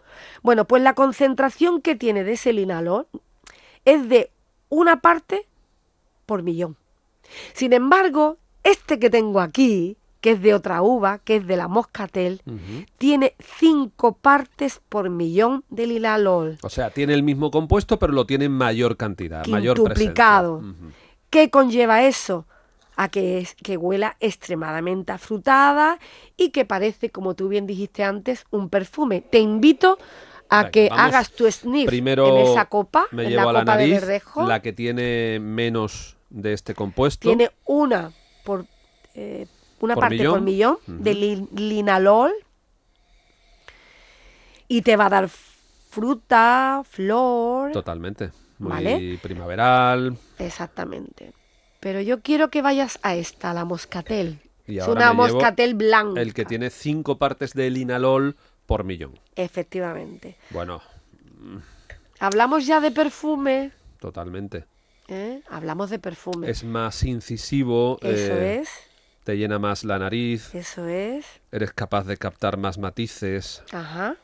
Bueno, 0.43 0.67
pues 0.67 0.83
la 0.83 0.95
concentración 0.95 1.81
que 1.81 1.95
tiene 1.95 2.25
de 2.25 2.33
ese 2.33 2.53
linalol 2.53 3.07
es 3.85 4.09
de 4.09 4.31
una 4.69 5.01
parte 5.01 5.47
por 6.27 6.43
millón. 6.43 6.77
Sin 7.55 7.73
embargo, 7.73 8.37
este 8.65 8.99
que 8.99 9.09
tengo 9.09 9.41
aquí, 9.41 9.97
que 10.21 10.33
es 10.33 10.43
de 10.43 10.53
otra 10.53 10.83
uva, 10.83 11.19
que 11.21 11.37
es 11.37 11.47
de 11.47 11.57
la 11.57 11.69
moscatel, 11.69 12.43
tiene 12.99 13.35
cinco 13.61 14.15
partes 14.15 14.81
por 14.89 15.09
millón 15.11 15.63
de 15.71 15.87
linalol. 15.87 16.59
O 16.63 16.69
sea, 16.69 16.91
tiene 16.91 17.15
el 17.15 17.23
mismo 17.23 17.51
compuesto, 17.51 17.99
pero 17.99 18.13
lo 18.13 18.27
tiene 18.27 18.47
en 18.47 18.53
mayor 18.53 18.97
cantidad, 18.97 19.47
mayor 19.47 19.77
presencia. 19.85 20.15
Ujú. 20.57 20.91
¿Qué 21.31 21.51
conlleva 21.51 22.03
eso? 22.03 22.47
A 23.01 23.09
que, 23.11 23.39
es, 23.39 23.55
que 23.55 23.77
huela 23.77 24.17
extremadamente 24.19 25.13
afrutada 25.13 26.01
y 26.37 26.51
que 26.51 26.65
parece, 26.65 27.11
como 27.11 27.35
tú 27.35 27.47
bien 27.47 27.65
dijiste 27.65 28.03
antes, 28.03 28.45
un 28.51 28.69
perfume. 28.69 29.21
Te 29.21 29.39
invito 29.39 29.99
a 30.49 30.71
que 30.71 30.89
hagas 30.91 31.31
tu 31.31 31.49
sniff 31.51 31.87
Primero 31.87 32.27
en 32.27 32.39
esa 32.49 32.65
copa, 32.65 33.05
me 33.13 33.23
en 33.23 33.31
llevo 33.31 33.45
la 33.45 33.51
a 33.51 33.53
la 33.53 33.61
copa 33.61 33.77
de 33.77 33.87
nariz 33.87 34.01
verdejo. 34.01 34.47
la 34.49 34.61
que 34.63 34.73
tiene 34.73 35.39
menos 35.41 36.17
de 36.29 36.53
este 36.55 36.75
compuesto. 36.75 37.29
Tiene 37.29 37.53
una 37.67 38.11
por 38.45 38.67
eh, 39.15 39.47
una 39.81 39.95
Por 39.95 40.03
parte 40.03 40.29
por 40.29 40.41
millón. 40.41 40.79
de 40.89 41.15
li- 41.15 41.49
linalol 41.55 42.33
y 44.67 44.83
te 44.83 44.97
va 44.97 45.07
a 45.07 45.11
dar 45.11 45.29
fruta, 45.29 46.83
flor, 46.89 47.71
Totalmente. 47.73 48.31
Muy 48.59 48.71
¿Vale? 48.73 49.19
primaveral. 49.23 50.19
exactamente. 50.39 51.33
Pero 51.81 52.01
yo 52.01 52.21
quiero 52.21 52.51
que 52.51 52.63
vayas 52.63 52.99
a 53.03 53.15
esta, 53.15 53.55
la 53.55 53.65
moscatel. 53.65 54.41
Y 54.67 54.79
es 54.79 54.87
una 54.89 55.13
moscatel 55.13 55.75
blanca. 55.75 56.21
El 56.21 56.35
que 56.35 56.45
tiene 56.45 56.71
cinco 56.71 57.19
partes 57.19 57.55
de 57.55 57.71
linalol 57.71 58.37
por 58.67 58.85
millón. 58.85 59.19
Efectivamente. 59.37 60.37
Bueno, 60.51 60.83
Hablamos 62.19 62.67
ya 62.67 62.81
de 62.81 62.91
perfume. 62.91 63.71
totalmente. 64.01 64.65
¿eh? 65.09 65.41
Hablamos 65.49 65.91
de 65.91 65.99
perfume. 65.99 66.51
Es 66.51 66.65
más 66.65 67.03
incisivo. 67.05 67.99
Eso 68.03 68.35
eh, 68.35 68.61
es, 68.61 68.69
Te 69.25 69.37
llena 69.37 69.59
más 69.59 69.85
la 69.85 69.99
nariz. 69.99 70.55
eso 70.55 70.87
es. 70.89 71.25
Eres 71.53 71.73
capaz 71.73 72.05
de 72.05 72.17
captar 72.17 72.57
más 72.57 72.77
matices. 72.79 73.63
Ajá. 73.73 74.17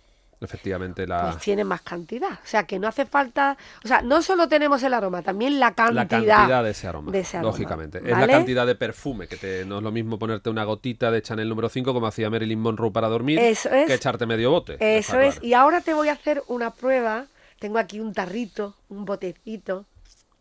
Efectivamente, 0.44 1.06
la, 1.06 1.30
Pues 1.30 1.38
tiene 1.42 1.64
más 1.64 1.82
cantidad. 1.82 2.32
O 2.32 2.46
sea 2.46 2.64
que 2.64 2.78
no 2.78 2.88
hace 2.88 3.06
falta. 3.06 3.56
O 3.84 3.88
sea, 3.88 4.02
no 4.02 4.22
solo 4.22 4.48
tenemos 4.48 4.82
el 4.82 4.94
aroma, 4.94 5.22
también 5.22 5.58
la 5.58 5.74
cantidad. 5.74 5.94
la 5.94 6.08
cantidad 6.08 6.64
de 6.64 6.70
ese 6.70 6.86
aroma. 6.86 7.12
de 7.12 7.20
ese 7.20 7.38
aroma, 7.38 7.52
lógicamente. 7.52 7.98
Es 7.98 8.18
la 8.18 8.26
cantidad 8.26 8.66
de 8.66 8.74
perfume. 8.74 9.26
Que 9.26 9.36
te, 9.36 9.64
no 9.64 9.78
es 9.78 9.82
lo 9.82 9.90
mismo 9.90 10.18
ponerte 10.18 10.50
una 10.50 10.64
gotita 10.64 11.10
de 11.10 11.22
Chanel 11.22 11.48
número 11.48 11.68
5 11.68 11.92
como 11.92 12.06
hacía 12.06 12.30
Marilyn 12.30 12.60
Monroe 12.60 12.90
para 12.90 13.08
dormir. 13.08 13.38
Eso 13.38 13.70
es. 13.70 13.86
Que 13.86 13.94
echarte 13.94 14.26
medio 14.26 14.50
bote. 14.50 14.76
Eso 14.80 15.20
es. 15.20 15.34
claro. 15.34 15.46
Y 15.46 15.54
ahora 15.54 15.80
te 15.80 15.94
voy 15.94 16.08
a 16.08 16.12
hacer 16.12 16.42
una 16.46 16.70
prueba. 16.70 17.26
Tengo 17.58 17.78
aquí 17.78 18.00
un 18.00 18.12
tarrito, 18.12 18.74
un 18.88 19.04
botecito, 19.04 19.86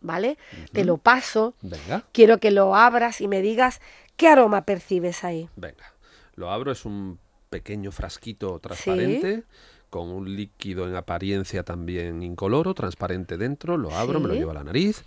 ¿vale? 0.01 0.37
Te 0.71 0.83
lo 0.83 0.97
paso. 0.97 1.53
Venga. 1.61 2.03
Quiero 2.11 2.39
que 2.39 2.51
lo 2.51 2.75
abras 2.75 3.21
y 3.21 3.27
me 3.27 3.41
digas 3.41 3.81
qué 4.17 4.27
aroma 4.27 4.65
percibes 4.65 5.23
ahí. 5.23 5.49
Venga, 5.55 5.93
lo 6.35 6.51
abro, 6.51 6.71
es 6.71 6.85
un 6.85 7.19
pequeño 7.49 7.91
frasquito 7.91 8.59
transparente 8.59 9.43
con 9.93 10.09
un 10.09 10.35
líquido 10.35 10.87
en 10.87 10.95
apariencia 10.95 11.61
también 11.61 12.23
incoloro, 12.23 12.73
transparente 12.73 13.37
dentro, 13.37 13.77
lo 13.77 13.93
abro, 13.93 14.19
me 14.19 14.27
lo 14.27 14.33
llevo 14.33 14.49
a 14.49 14.55
la 14.55 14.63
nariz. 14.63 15.03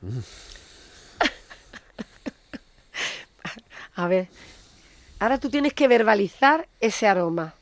A 3.94 4.08
ver. 4.08 4.28
Ahora 5.18 5.36
tú 5.36 5.50
tienes 5.50 5.74
que 5.74 5.86
verbalizar 5.86 6.66
ese 6.80 7.06
aroma. 7.06 7.52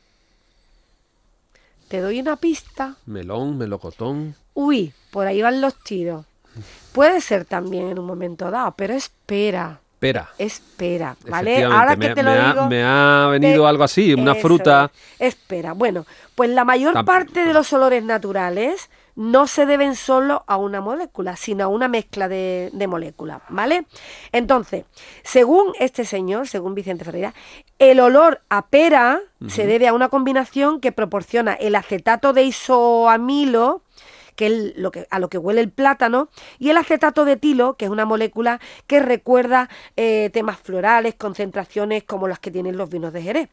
Te 1.89 1.99
doy 1.99 2.21
una 2.21 2.37
pista. 2.37 2.95
Melón, 3.05 3.57
melocotón. 3.57 4.35
Uy, 4.53 4.93
por 5.11 5.27
ahí 5.27 5.41
van 5.41 5.59
los 5.59 5.77
tiros. 5.83 6.25
Puede 6.93 7.19
ser 7.19 7.43
también 7.43 7.89
en 7.89 7.99
un 7.99 8.05
momento 8.05 8.49
dado, 8.49 8.75
pero 8.77 8.93
espera, 8.93 9.80
Pera. 10.01 10.31
espera, 10.39 11.15
¿vale? 11.29 11.63
Ahora 11.63 11.95
me, 11.95 12.07
que 12.07 12.15
te 12.15 12.23
me 12.23 12.35
lo 12.35 12.41
ha, 12.41 12.53
digo, 12.53 12.67
me 12.67 12.83
ha 12.83 13.27
venido 13.29 13.67
algo 13.67 13.83
así, 13.83 14.15
una 14.15 14.33
fruta. 14.33 14.89
es. 15.19 15.35
Espera, 15.35 15.73
bueno, 15.73 16.07
pues 16.33 16.49
la 16.49 16.65
mayor 16.65 17.05
parte 17.05 17.45
de 17.45 17.53
los 17.53 17.71
olores 17.71 18.03
naturales 18.03 18.89
no 19.15 19.45
se 19.45 19.67
deben 19.67 19.95
solo 19.95 20.43
a 20.47 20.57
una 20.57 20.81
molécula, 20.81 21.35
sino 21.35 21.65
a 21.65 21.67
una 21.67 21.87
mezcla 21.87 22.27
de, 22.27 22.71
de 22.73 22.87
moléculas, 22.87 23.43
¿vale? 23.49 23.85
Entonces, 24.31 24.85
según 25.21 25.73
este 25.79 26.03
señor, 26.03 26.47
según 26.47 26.73
Vicente 26.73 27.05
Ferreira, 27.05 27.35
el 27.77 27.99
olor 27.99 28.41
a 28.49 28.65
pera 28.65 29.19
se 29.47 29.67
debe 29.67 29.87
a 29.87 29.93
una 29.93 30.09
combinación 30.09 30.81
que 30.81 30.91
proporciona 30.91 31.53
el 31.53 31.75
acetato 31.75 32.33
de 32.33 32.41
isoamilo, 32.41 33.83
que 34.41 34.47
es 34.47 34.75
lo 34.75 34.91
que, 34.91 35.05
a 35.11 35.19
lo 35.19 35.29
que 35.29 35.37
huele 35.37 35.61
el 35.61 35.69
plátano, 35.69 36.29
y 36.57 36.71
el 36.71 36.77
acetato 36.77 37.25
de 37.25 37.33
etilo, 37.33 37.75
que 37.75 37.85
es 37.85 37.91
una 37.91 38.05
molécula 38.05 38.59
que 38.87 38.99
recuerda 38.99 39.69
eh, 39.97 40.31
temas 40.33 40.57
florales, 40.57 41.13
concentraciones 41.13 42.05
como 42.05 42.27
las 42.27 42.39
que 42.39 42.49
tienen 42.49 42.75
los 42.75 42.89
vinos 42.89 43.13
de 43.13 43.21
Jerez. 43.21 43.49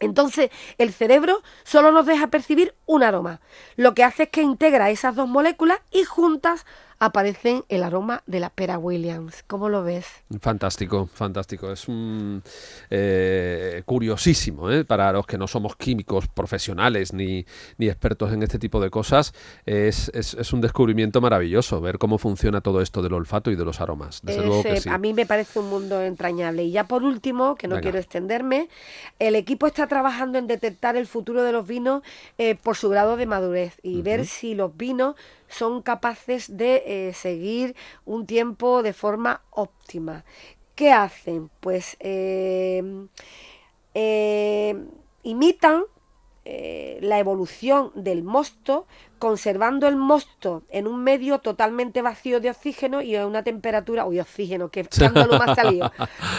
Entonces, 0.00 0.50
el 0.76 0.92
cerebro 0.92 1.40
solo 1.62 1.92
nos 1.92 2.06
deja 2.06 2.26
percibir 2.26 2.74
un 2.84 3.04
aroma. 3.04 3.40
Lo 3.76 3.94
que 3.94 4.02
hace 4.02 4.24
es 4.24 4.28
que 4.30 4.42
integra 4.42 4.90
esas 4.90 5.14
dos 5.14 5.28
moléculas 5.28 5.78
y 5.92 6.02
juntas 6.02 6.66
aparecen 7.00 7.64
el 7.68 7.82
aroma 7.84 8.22
de 8.26 8.40
la 8.40 8.50
pera 8.50 8.78
Williams. 8.78 9.44
¿Cómo 9.46 9.68
lo 9.68 9.82
ves? 9.84 10.06
Fantástico, 10.40 11.08
fantástico. 11.12 11.70
Es 11.70 11.86
un 11.88 12.42
eh, 12.90 13.82
curiosísimo, 13.86 14.70
¿eh? 14.70 14.84
para 14.84 15.12
los 15.12 15.26
que 15.26 15.38
no 15.38 15.46
somos 15.46 15.76
químicos 15.76 16.26
profesionales 16.28 17.12
ni, 17.12 17.46
ni 17.76 17.86
expertos 17.88 18.32
en 18.32 18.42
este 18.42 18.58
tipo 18.58 18.80
de 18.80 18.90
cosas. 18.90 19.32
Es, 19.66 20.10
es- 20.14 20.34
es 20.34 20.52
un 20.52 20.60
descubrimiento 20.60 21.20
maravilloso 21.20 21.80
ver 21.80 21.98
cómo 21.98 22.18
funciona 22.18 22.60
todo 22.60 22.80
esto 22.80 23.02
del 23.02 23.12
olfato 23.12 23.50
y 23.50 23.56
de 23.56 23.64
los 23.64 23.80
aromas. 23.80 24.20
Desde 24.22 24.44
luego 24.44 24.62
que 24.62 24.80
sí. 24.80 24.88
A 24.88 24.98
mí 24.98 25.14
me 25.14 25.26
parece 25.26 25.58
un 25.58 25.68
mundo 25.70 26.02
entrañable. 26.02 26.64
Y 26.64 26.70
ya 26.72 26.84
por 26.84 27.02
último, 27.04 27.54
que 27.56 27.68
no 27.68 27.76
Venga. 27.76 27.82
quiero 27.82 27.98
extenderme, 27.98 28.68
el 29.18 29.34
equipo 29.36 29.66
está 29.66 29.86
trabajando 29.86 30.38
en 30.38 30.46
detectar 30.46 30.96
el 30.96 31.06
futuro 31.06 31.42
de 31.42 31.52
los 31.52 31.66
vinos 31.66 32.02
eh, 32.38 32.56
por 32.56 32.76
su 32.76 32.88
grado 32.88 33.16
de 33.16 33.26
madurez 33.26 33.78
y 33.82 34.02
ver 34.02 34.26
si 34.26 34.54
los 34.54 34.76
vinos 34.76 35.14
son 35.48 35.82
capaces 35.82 36.56
de 36.56 36.82
eh, 36.86 37.14
seguir 37.14 37.74
un 38.04 38.26
tiempo 38.26 38.82
de 38.82 38.92
forma 38.92 39.42
óptima. 39.50 40.24
¿Qué 40.74 40.92
hacen? 40.92 41.50
Pues 41.60 41.96
eh, 42.00 42.82
eh, 43.94 44.76
imitan 45.22 45.84
la 47.00 47.18
evolución 47.18 47.92
del 47.94 48.22
mosto, 48.22 48.86
conservando 49.18 49.86
el 49.86 49.96
mosto 49.96 50.62
en 50.70 50.86
un 50.86 51.02
medio 51.02 51.38
totalmente 51.40 52.02
vacío 52.02 52.40
de 52.40 52.50
oxígeno 52.50 53.02
y 53.02 53.16
a 53.16 53.26
una 53.26 53.42
temperatura, 53.42 54.06
uy, 54.06 54.20
oxígeno, 54.20 54.70
que 54.70 54.80
escándalo 54.80 55.38
más 55.38 55.56
salido, 55.56 55.92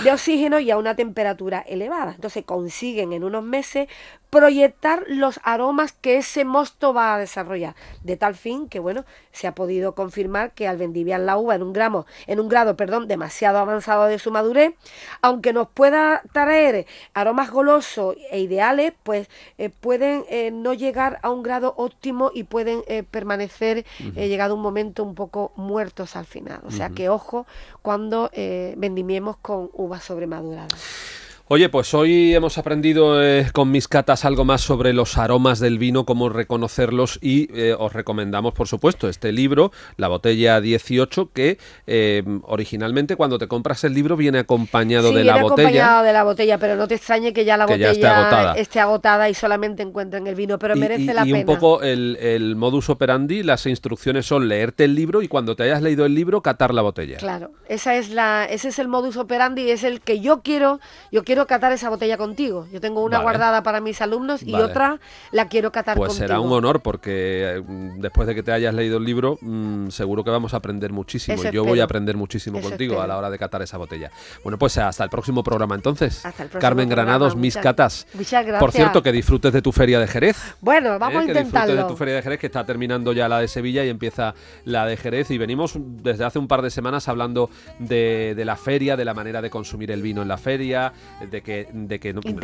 de 0.03 0.11
oxígeno 0.11 0.59
y 0.59 0.71
a 0.71 0.77
una 0.77 0.95
temperatura 0.95 1.59
elevada. 1.67 2.13
Entonces 2.15 2.43
consiguen 2.45 3.13
en 3.13 3.23
unos 3.23 3.43
meses 3.43 3.87
proyectar 4.29 5.03
los 5.07 5.39
aromas 5.43 5.91
que 5.91 6.17
ese 6.17 6.45
mosto 6.45 6.93
va 6.93 7.15
a 7.15 7.17
desarrollar, 7.17 7.75
de 8.03 8.15
tal 8.15 8.35
fin 8.35 8.69
que 8.69 8.79
bueno, 8.79 9.05
se 9.31 9.47
ha 9.47 9.55
podido 9.55 9.95
confirmar 9.95 10.51
que 10.51 10.67
al 10.67 10.77
vendiviar 10.77 11.19
la 11.19 11.37
uva 11.37 11.55
en 11.55 11.63
un 11.63 11.73
gramo, 11.73 12.05
en 12.27 12.39
un 12.39 12.47
grado, 12.47 12.75
perdón, 12.77 13.07
demasiado 13.07 13.57
avanzado 13.57 14.05
de 14.05 14.19
su 14.19 14.31
madurez, 14.31 14.73
aunque 15.21 15.51
nos 15.51 15.67
pueda 15.69 16.21
traer 16.31 16.85
aromas 17.13 17.49
golosos 17.49 18.15
e 18.31 18.39
ideales, 18.39 18.93
pues 19.03 19.29
eh, 19.57 19.69
pueden 19.69 20.25
eh, 20.29 20.51
no 20.51 20.73
llegar 20.73 21.19
a 21.23 21.31
un 21.31 21.41
grado 21.41 21.73
óptimo 21.77 22.31
y 22.33 22.43
pueden 22.43 22.68
eh, 22.87 23.03
permanecer 23.03 23.85
eh, 24.15 24.27
llegado 24.27 24.55
un 24.55 24.61
momento 24.61 25.03
un 25.03 25.15
poco 25.15 25.51
muertos 25.55 26.15
al 26.15 26.25
final. 26.25 26.61
O 26.65 26.71
sea 26.71 26.89
que 26.89 27.09
ojo 27.09 27.45
cuando 27.81 28.29
eh, 28.33 28.73
vendimiemos 28.77 29.37
con 29.37 29.69
uvas 29.73 30.03
sobremaduradas. 30.03 31.28
Oye, 31.51 31.67
pues 31.69 31.95
hoy 31.95 32.35
hemos 32.35 32.59
aprendido 32.59 33.23
eh, 33.23 33.47
con 33.51 33.71
mis 33.71 33.87
catas 33.87 34.23
algo 34.23 34.45
más 34.45 34.61
sobre 34.61 34.93
los 34.93 35.17
aromas 35.17 35.57
del 35.59 35.79
vino, 35.79 36.05
cómo 36.05 36.29
reconocerlos 36.29 37.17
y 37.23 37.49
eh, 37.59 37.75
os 37.75 37.91
recomendamos, 37.91 38.53
por 38.53 38.67
supuesto, 38.67 39.09
este 39.09 39.31
libro, 39.31 39.71
La 39.97 40.09
botella 40.09 40.61
18, 40.61 41.31
que 41.33 41.57
eh, 41.87 42.21
originalmente 42.43 43.15
cuando 43.15 43.39
te 43.39 43.47
compras 43.47 43.83
el 43.83 43.95
libro 43.95 44.15
viene 44.15 44.37
acompañado 44.37 45.09
Sí, 45.09 45.15
de 45.15 45.23
la 45.23 45.33
viene 45.33 45.49
botella. 45.49 45.67
acompañado 45.69 46.03
de 46.03 46.13
la 46.13 46.23
botella, 46.23 46.57
pero 46.59 46.75
no 46.75 46.87
te 46.87 46.93
extrañe 46.93 47.33
que 47.33 47.43
ya 47.43 47.57
la 47.57 47.63
ya 47.65 47.73
botella 47.73 47.91
esté 47.93 48.07
agotada. 48.07 48.53
esté 48.53 48.79
agotada 48.79 49.27
y 49.27 49.33
solamente 49.33 49.81
encuentren 49.81 50.27
el 50.27 50.35
vino, 50.35 50.59
pero 50.59 50.75
Y- 50.75 50.79
merece 50.79 51.01
y, 51.01 51.05
la 51.07 51.25
y 51.25 51.31
pena. 51.31 51.39
un 51.39 51.45
poco 51.47 51.81
el, 51.81 52.15
el 52.21 52.55
modus 52.57 52.91
operandi, 52.91 53.41
las 53.41 53.65
instrucciones 53.65 54.27
son 54.27 54.47
leerte 54.47 54.83
el 54.83 54.93
libro 54.93 55.23
y 55.23 55.27
cuando 55.27 55.55
te 55.55 55.63
hayas 55.63 55.81
leído 55.81 56.05
el 56.05 56.13
libro, 56.13 56.43
catar 56.43 56.75
la 56.75 56.83
botella. 56.83 57.17
Claro, 57.17 57.53
esa 57.67 57.95
es 57.95 58.11
la, 58.11 58.45
ese 58.45 58.67
es 58.67 58.77
el 58.77 58.87
modus 58.87 59.17
operandi, 59.17 59.71
es 59.71 59.83
el 59.83 59.99
que 60.01 60.19
yo 60.19 60.43
quiero, 60.43 60.79
yo 61.11 61.23
quiero 61.23 61.38
quiero 61.39 61.47
catar 61.47 61.71
esa 61.71 61.89
botella 61.89 62.17
contigo. 62.17 62.67
Yo 62.71 62.81
tengo 62.81 63.01
una 63.01 63.17
Vale. 63.19 63.23
guardada 63.23 63.63
para 63.63 63.79
mis 63.79 64.01
alumnos 64.01 64.43
y 64.43 64.51
Vale. 64.51 64.65
otra 64.65 64.99
la 65.31 65.47
quiero 65.47 65.71
catar 65.71 65.95
Pues 65.95 66.09
contigo. 66.09 66.27
será 66.27 66.39
un 66.41 66.51
honor 66.51 66.81
porque 66.81 67.55
eh, 67.55 67.61
mm, 67.65 68.01
después 68.01 68.27
de 68.27 68.35
que 68.35 68.43
te 68.43 68.51
hayas 68.51 68.73
leído 68.73 68.97
el 68.97 69.05
libro, 69.05 69.37
mm, 69.41 69.87
seguro 69.89 70.23
que 70.25 70.31
vamos 70.31 70.53
a 70.53 70.57
aprender 70.57 70.91
muchísimo. 70.91 71.41
Eso 71.41 71.49
Yo 71.51 71.63
voy 71.63 71.79
a 71.79 71.85
aprender 71.85 72.17
muchísimo 72.17 72.59
Eso 72.59 72.69
contigo 72.69 73.01
a 73.01 73.07
la 73.07 73.17
hora 73.17 73.29
de 73.29 73.39
catar 73.39 73.61
esa 73.61 73.77
botella. 73.77 74.11
Bueno, 74.43 74.57
pues 74.57 74.77
hasta 74.77 75.03
el 75.05 75.09
próximo 75.09 75.41
programa 75.43 75.75
entonces. 75.75 76.25
Hasta 76.25 76.43
el 76.43 76.49
próximo 76.49 76.59
Carmen 76.61 76.87
programa. 76.89 77.09
Granados, 77.11 77.35
mis 77.37 77.55
catas. 77.55 78.05
muchas 78.13 78.43
gracias. 78.45 78.59
Por 78.59 78.71
cierto, 78.73 79.01
que 79.01 79.13
disfrutes 79.13 79.53
de 79.53 79.61
tu 79.61 79.71
feria 79.71 79.99
de 79.99 80.07
Jerez. 80.07 80.55
Bueno, 80.59 80.95
¿eh? 80.95 80.97
vamos 80.99 81.23
a 81.23 81.25
que 81.25 81.33
disfrutes 81.33 81.35
de 81.35 81.39
intentarlo. 81.59 81.87
tu 81.87 81.95
feria 81.95 82.15
de 82.15 82.21
Jerez, 82.21 82.39
que 82.39 82.47
está 82.47 82.65
terminando 82.65 83.13
ya 83.13 83.29
la 83.29 83.39
de 83.39 83.47
Sevilla 83.47 83.85
y 83.85 83.89
empieza 83.89 84.33
la 84.65 84.85
de 84.85 84.97
Jerez. 84.97 85.31
Y 85.31 85.37
venimos 85.37 85.73
desde 85.77 86.25
hace 86.25 86.37
un 86.37 86.49
par 86.49 86.61
de 86.61 86.69
semanas 86.69 87.07
hablando 87.07 87.49
de, 87.79 88.33
de 88.35 88.43
la 88.45 88.57
feria, 88.57 88.97
de 88.97 89.05
la 89.05 89.13
manera 89.13 89.41
de 89.41 89.49
consumir 89.49 89.91
el 89.91 90.01
vino 90.01 90.21
en 90.21 90.27
la 90.27 90.37
feria, 90.37 90.91
de 91.29 91.41
que, 91.41 91.67
de 91.71 91.99
que 91.99 92.13
no- 92.13 92.21
la 92.23 92.29
semana, 92.31 92.39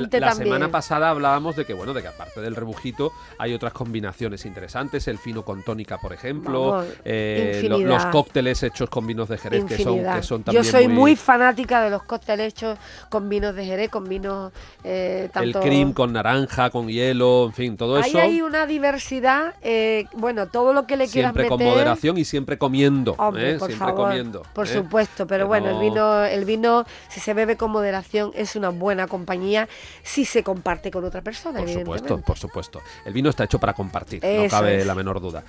Interesante 0.00 0.20
la 0.20 0.32
semana 0.32 0.68
pasada 0.70 1.10
hablábamos 1.10 1.56
de 1.56 1.64
que 1.64 1.74
bueno, 1.74 1.92
de 1.94 2.02
que 2.02 2.08
aparte 2.08 2.40
del 2.40 2.54
rebujito 2.56 3.12
hay 3.38 3.54
otras 3.54 3.72
combinaciones 3.72 4.44
interesantes, 4.46 5.06
el 5.08 5.18
fino 5.18 5.44
con 5.44 5.62
tónica, 5.62 5.98
por 5.98 6.12
ejemplo, 6.12 6.70
Vamos, 6.70 6.86
eh, 7.04 7.66
lo- 7.68 7.78
los 7.78 8.06
cócteles 8.06 8.62
hechos 8.62 8.88
con 8.90 9.06
vinos 9.06 9.28
de 9.28 9.38
Jerez 9.38 9.64
que 9.64 9.76
son, 9.82 9.98
que 10.02 10.22
son 10.22 10.38
Yo 10.40 10.44
también 10.44 10.64
soy 10.64 10.88
muy... 10.88 10.96
muy 10.96 11.16
fanática 11.16 11.82
de 11.82 11.90
los 11.90 12.02
cócteles 12.02 12.48
hechos 12.54 12.78
con 13.08 13.28
vinos 13.28 13.54
de 13.54 13.64
Jerez, 13.64 13.90
con 13.90 14.08
vinos 14.08 14.52
eh, 14.84 15.24
el 15.24 15.30
tanto... 15.30 15.60
cream 15.60 15.92
con 15.92 16.12
naranja, 16.12 16.70
con 16.70 16.88
hielo, 16.88 17.46
en 17.46 17.52
fin, 17.52 17.76
todo 17.76 17.96
Ahí 17.96 18.10
eso. 18.10 18.18
hay 18.20 18.42
una 18.42 18.66
diversidad, 18.66 19.54
eh, 19.62 20.06
bueno, 20.14 20.46
todo 20.48 20.72
lo 20.72 20.86
que 20.86 20.96
le 20.96 21.06
quieras 21.08 21.32
Siempre 21.32 21.44
meter... 21.44 21.58
con 21.58 21.64
moderación 21.66 22.18
y 22.18 22.24
siempre 22.24 22.58
comiendo. 22.58 23.14
Hombre, 23.18 23.52
¿eh? 23.52 23.58
por 23.58 23.68
siempre 23.68 23.88
favor, 23.88 24.08
comiendo. 24.08 24.42
por 24.52 24.66
¿eh? 24.66 24.72
supuesto, 24.72 25.26
pero 25.26 25.44
Que 25.44 25.48
bueno, 25.48 25.68
el 25.68 25.74
no- 25.74 25.80
vino, 25.80 26.24
el 26.24 26.44
vino, 26.44 26.84
si 27.08 27.20
se 27.20 27.34
bebe 27.34 27.56
con 27.56 27.70
moderación, 27.70 28.29
es 28.34 28.56
una 28.56 28.70
buena 28.70 29.06
compañía 29.06 29.68
si 30.02 30.24
se 30.24 30.42
comparte 30.42 30.90
con 30.90 31.04
otra 31.04 31.22
persona, 31.22 31.60
Por 31.60 31.68
supuesto, 31.68 32.20
por 32.20 32.38
supuesto. 32.38 32.80
El 33.04 33.12
vino 33.12 33.30
está 33.30 33.44
hecho 33.44 33.58
para 33.58 33.72
compartir, 33.74 34.22
no 34.24 34.48
cabe 34.48 34.80
es. 34.80 34.86
la 34.86 34.94
menor 34.94 35.20
duda. 35.20 35.42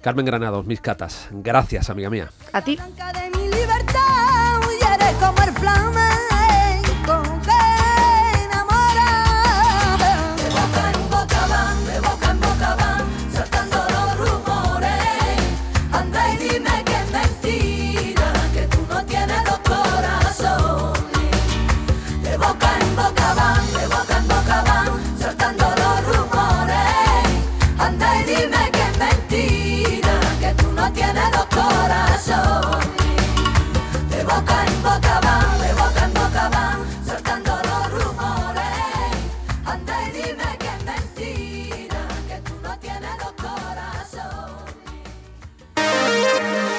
Carmen 0.00 0.24
Granados, 0.26 0.66
mis 0.66 0.80
catas, 0.80 1.28
gracias, 1.30 1.90
amiga 1.90 2.10
mía. 2.10 2.30
A 2.52 2.62
ti. 2.62 2.76
Blanca 2.76 3.12
de 3.12 3.30
mi 3.30 3.48
libertad, 3.48 4.60
huyere 4.66 5.12
como 5.20 5.42
el 5.42 5.52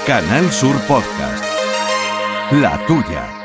Canal 0.08 0.50
Sur 0.54 0.80
Podcast. 0.88 1.44
La 2.52 2.80
tuya. 2.88 3.37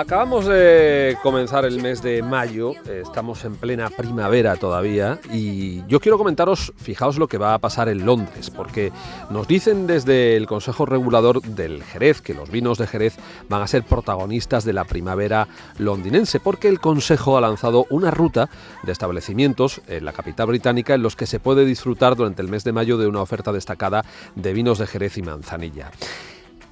Acabamos 0.00 0.46
de 0.46 1.18
comenzar 1.22 1.66
el 1.66 1.82
mes 1.82 2.00
de 2.00 2.22
mayo, 2.22 2.72
eh, 2.86 3.02
estamos 3.04 3.44
en 3.44 3.56
plena 3.56 3.90
primavera 3.90 4.56
todavía 4.56 5.20
y 5.30 5.86
yo 5.88 6.00
quiero 6.00 6.16
comentaros, 6.16 6.72
fijaos 6.78 7.18
lo 7.18 7.28
que 7.28 7.36
va 7.36 7.52
a 7.52 7.58
pasar 7.58 7.90
en 7.90 8.06
Londres, 8.06 8.48
porque 8.48 8.92
nos 9.28 9.46
dicen 9.46 9.86
desde 9.86 10.38
el 10.38 10.46
Consejo 10.46 10.86
Regulador 10.86 11.42
del 11.42 11.82
Jerez 11.82 12.22
que 12.22 12.32
los 12.32 12.50
vinos 12.50 12.78
de 12.78 12.86
Jerez 12.86 13.18
van 13.50 13.60
a 13.60 13.66
ser 13.66 13.82
protagonistas 13.82 14.64
de 14.64 14.72
la 14.72 14.84
primavera 14.84 15.48
londinense, 15.76 16.40
porque 16.40 16.68
el 16.68 16.80
Consejo 16.80 17.36
ha 17.36 17.42
lanzado 17.42 17.84
una 17.90 18.10
ruta 18.10 18.48
de 18.82 18.92
establecimientos 18.92 19.82
en 19.86 20.06
la 20.06 20.14
capital 20.14 20.46
británica 20.46 20.94
en 20.94 21.02
los 21.02 21.14
que 21.14 21.26
se 21.26 21.40
puede 21.40 21.66
disfrutar 21.66 22.16
durante 22.16 22.40
el 22.40 22.48
mes 22.48 22.64
de 22.64 22.72
mayo 22.72 22.96
de 22.96 23.06
una 23.06 23.20
oferta 23.20 23.52
destacada 23.52 24.06
de 24.34 24.54
vinos 24.54 24.78
de 24.78 24.86
Jerez 24.86 25.18
y 25.18 25.22
manzanilla. 25.22 25.90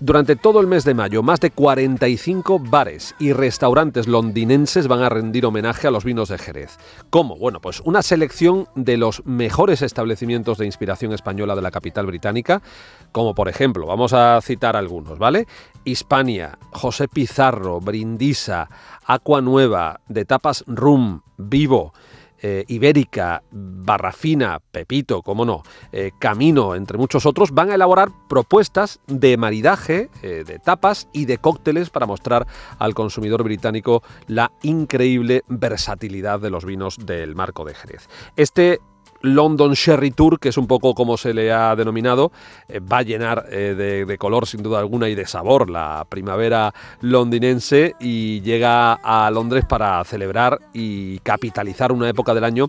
Durante 0.01 0.37
todo 0.37 0.61
el 0.61 0.69
mes 0.69 0.85
de 0.85 0.95
mayo, 0.95 1.25
más 1.25 1.41
de 1.41 1.51
45 1.51 2.61
bares 2.61 3.17
y 3.19 3.33
restaurantes 3.33 4.07
londinenses 4.07 4.87
van 4.87 5.03
a 5.03 5.09
rendir 5.09 5.45
homenaje 5.45 5.89
a 5.89 5.91
los 5.91 6.05
vinos 6.05 6.29
de 6.29 6.39
Jerez. 6.39 6.79
¿Cómo? 7.11 7.37
Bueno, 7.37 7.61
pues 7.61 7.81
una 7.81 8.03
selección 8.03 8.69
de 8.77 8.97
los 8.97 9.27
mejores 9.27 9.83
establecimientos 9.83 10.57
de 10.59 10.67
inspiración 10.67 11.13
española 11.13 11.57
de 11.57 11.63
la 11.63 11.73
capital 11.73 12.07
británica, 12.07 12.63
como 13.11 13.35
por 13.35 13.49
ejemplo, 13.49 13.87
vamos 13.87 14.13
a 14.13 14.41
citar 14.41 14.77
algunos, 14.77 15.19
¿vale? 15.19 15.49
Hispania, 15.85 16.59
José 16.71 17.09
Pizarro, 17.09 17.81
Brindisa, 17.81 18.69
Aqua 19.05 19.41
Nueva, 19.41 20.01
de 20.07 20.25
Tapas 20.25 20.63
Rum, 20.69 21.23
Vivo, 21.39 21.93
eh, 22.43 22.65
Ibérica, 22.69 23.43
Barrafina, 23.51 24.61
Pepito, 24.71 25.23
cómo 25.23 25.45
no, 25.45 25.63
eh, 25.93 26.13
Camino, 26.19 26.75
entre 26.75 26.99
muchos 26.99 27.27
otros, 27.27 27.53
van 27.53 27.71
a 27.71 27.75
elaborar 27.75 28.11
propuestas 28.29 29.01
de 29.07 29.37
maridaje, 29.37 30.11
eh, 30.23 30.45
de 30.47 30.59
tapas 30.59 31.09
y 31.13 31.25
de 31.25 31.39
cócteles 31.39 31.91
para 31.91 32.07
mostrar 32.07 32.47
al 32.79 32.95
consumidor 32.95 33.43
británico 33.43 34.03
la 34.27 34.53
increíble 34.63 35.43
versatilidad 35.49 36.41
de 36.41 36.51
los 36.51 36.65
vinos 36.65 36.99
del 37.05 37.35
marco 37.35 37.65
de 37.65 37.75
Jerez. 37.75 38.09
Este 38.37 38.81
London 39.23 39.73
Sherry 39.73 40.11
Tour, 40.11 40.39
que 40.39 40.51
es 40.51 40.57
un 40.57 40.67
poco 40.67 40.95
como 40.95 41.17
se 41.17 41.35
le 41.35 41.53
ha 41.53 41.75
denominado, 41.77 42.33
eh, 42.69 42.81
va 42.81 42.99
a 42.99 43.03
llenar 43.03 43.47
eh, 43.51 43.75
de, 43.77 44.05
de 44.05 44.19
color 44.19 44.47
sin 44.47 44.63
duda 44.63 44.79
alguna 44.79 45.09
y 45.09 45.15
de 45.15 45.27
sabor 45.27 45.71
la 45.71 46.07
primavera 46.09 46.73
londinense 47.01 47.95
y 48.01 48.41
llega 48.43 48.93
a 48.95 49.31
Londres 49.31 49.65
para 49.69 50.03
celebrar 50.05 50.61
y 50.73 51.19
capitalizar 51.21 51.93
una 51.93 52.09
época 52.09 52.35
del 52.35 52.45
año 52.45 52.69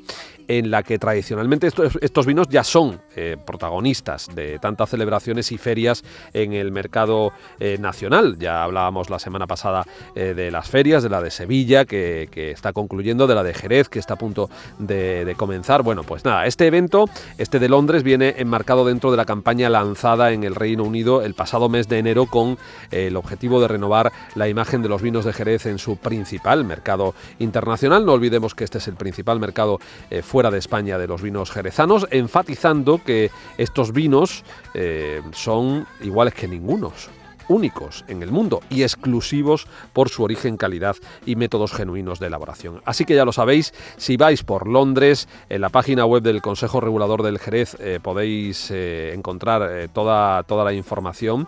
en 0.49 0.71
la 0.71 0.83
que 0.83 0.99
tradicionalmente 0.99 1.67
estos, 1.67 2.25
vinos 2.25 2.47
ya 2.49 2.63
son 2.63 2.99
eh, 3.15 3.37
protagonistas 3.45 4.27
de 4.35 4.59
tantas 4.59 4.89
celebraciones 4.89 5.51
y 5.51 5.57
ferias 5.57 6.03
en 6.33 6.53
el 6.53 6.71
mercado 6.71 7.31
eh, 7.59 7.77
nacional. 7.79 8.37
Ya 8.39 8.63
hablábamos 8.63 9.09
la 9.09 9.19
semana 9.19 9.47
pasada 9.47 9.85
eh, 10.15 10.33
de 10.33 10.51
las 10.51 10.67
ferias, 10.67 11.03
de 11.03 11.09
la 11.09 11.21
de 11.21 11.29
Sevilla, 11.31 11.85
que, 11.85 12.27
que 12.31 12.51
está 12.51 12.73
concluyendo, 12.73 13.27
de 13.27 13.35
la 13.35 13.43
de 13.43 13.53
Jerez, 13.53 13.89
que 13.89 13.99
está 13.99 14.15
a 14.15 14.17
punto 14.17 14.49
de, 14.79 15.35
comenzar. 15.37 15.83
Bueno, 15.83 16.03
pues 16.03 16.25
nada, 16.25 16.47
este 16.47 16.65
evento, 16.65 17.05
este 17.37 17.59
de 17.59 17.69
Londres, 17.69 18.03
viene 18.03 18.35
enmarcado 18.37 18.85
dentro 18.85 19.11
de 19.11 19.17
la 19.17 19.25
campaña 19.25 19.69
lanzada 19.69 20.31
en 20.31 20.43
el 20.43 20.55
Reino 20.55 20.83
Unido 20.83 21.21
el 21.21 21.35
pasado 21.35 21.69
mes 21.69 21.87
de 21.87 21.99
enero 21.99 22.25
con 22.25 22.57
eh, 22.91 23.07
el 23.07 23.15
objetivo 23.15 23.61
de 23.61 23.67
renovar 23.67 24.11
la 24.35 24.47
imagen 24.47 24.81
de 24.81 24.89
los 24.89 25.01
vinos 25.01 25.25
de 25.25 25.33
Jerez 25.33 25.67
en 25.67 25.77
su 25.77 25.97
principal 25.97 26.65
mercado 26.65 27.13
internacional. 27.37 28.05
No 28.05 28.13
olvidemos 28.13 28.55
que 28.55 28.63
este 28.63 28.79
es 28.79 28.87
el 28.87 28.95
principal 28.95 29.39
mercado 29.39 29.79
eh, 30.09 30.21
fuera 30.39 30.51
de 30.51 30.59
España 30.59 30.97
de 30.97 31.05
los 31.05 31.21
vinos 31.21 31.51
jerezanos, 31.51 32.07
enfatizando 32.11 33.01
que 33.03 33.29
estos 33.57 33.91
vinos 33.91 34.45
eh, 34.73 35.21
son 35.33 35.85
iguales 35.99 36.33
que 36.33 36.47
ningunos 36.47 37.09
únicos 37.49 38.05
en 38.07 38.23
el 38.23 38.31
mundo 38.31 38.61
y 38.69 38.83
exclusivos 38.83 39.67
por 39.91 40.09
su 40.09 40.23
origen, 40.23 40.55
calidad 40.55 40.95
y 41.25 41.35
métodos 41.35 41.73
genuinos 41.73 42.19
de 42.19 42.27
elaboración. 42.27 42.81
Así 42.85 43.03
que 43.03 43.15
ya 43.15 43.25
lo 43.25 43.33
sabéis, 43.33 43.73
si 43.97 44.15
vais 44.15 44.43
por 44.43 44.67
Londres, 44.67 45.27
en 45.49 45.61
la 45.61 45.69
página 45.69 46.05
web 46.05 46.23
del 46.23 46.41
Consejo 46.41 46.79
Regulador 46.79 47.23
del 47.23 47.39
Jerez 47.39 47.75
eh, 47.79 47.99
podéis 48.01 48.69
eh, 48.71 49.13
encontrar 49.13 49.69
eh, 49.69 49.87
toda, 49.91 50.43
toda 50.43 50.63
la 50.63 50.73
información, 50.73 51.47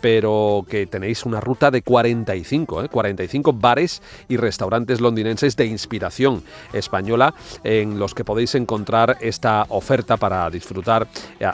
pero 0.00 0.64
que 0.68 0.86
tenéis 0.86 1.24
una 1.24 1.40
ruta 1.40 1.70
de 1.70 1.82
45, 1.82 2.84
eh, 2.84 2.88
45 2.88 3.52
bares 3.54 4.02
y 4.28 4.36
restaurantes 4.36 5.00
londinenses 5.00 5.56
de 5.56 5.66
inspiración 5.66 6.42
española 6.72 7.34
en 7.64 7.98
los 7.98 8.14
que 8.14 8.24
podéis 8.24 8.54
encontrar 8.54 9.16
esta 9.20 9.66
oferta 9.68 10.16
para 10.16 10.48
disfrutar. 10.50 11.06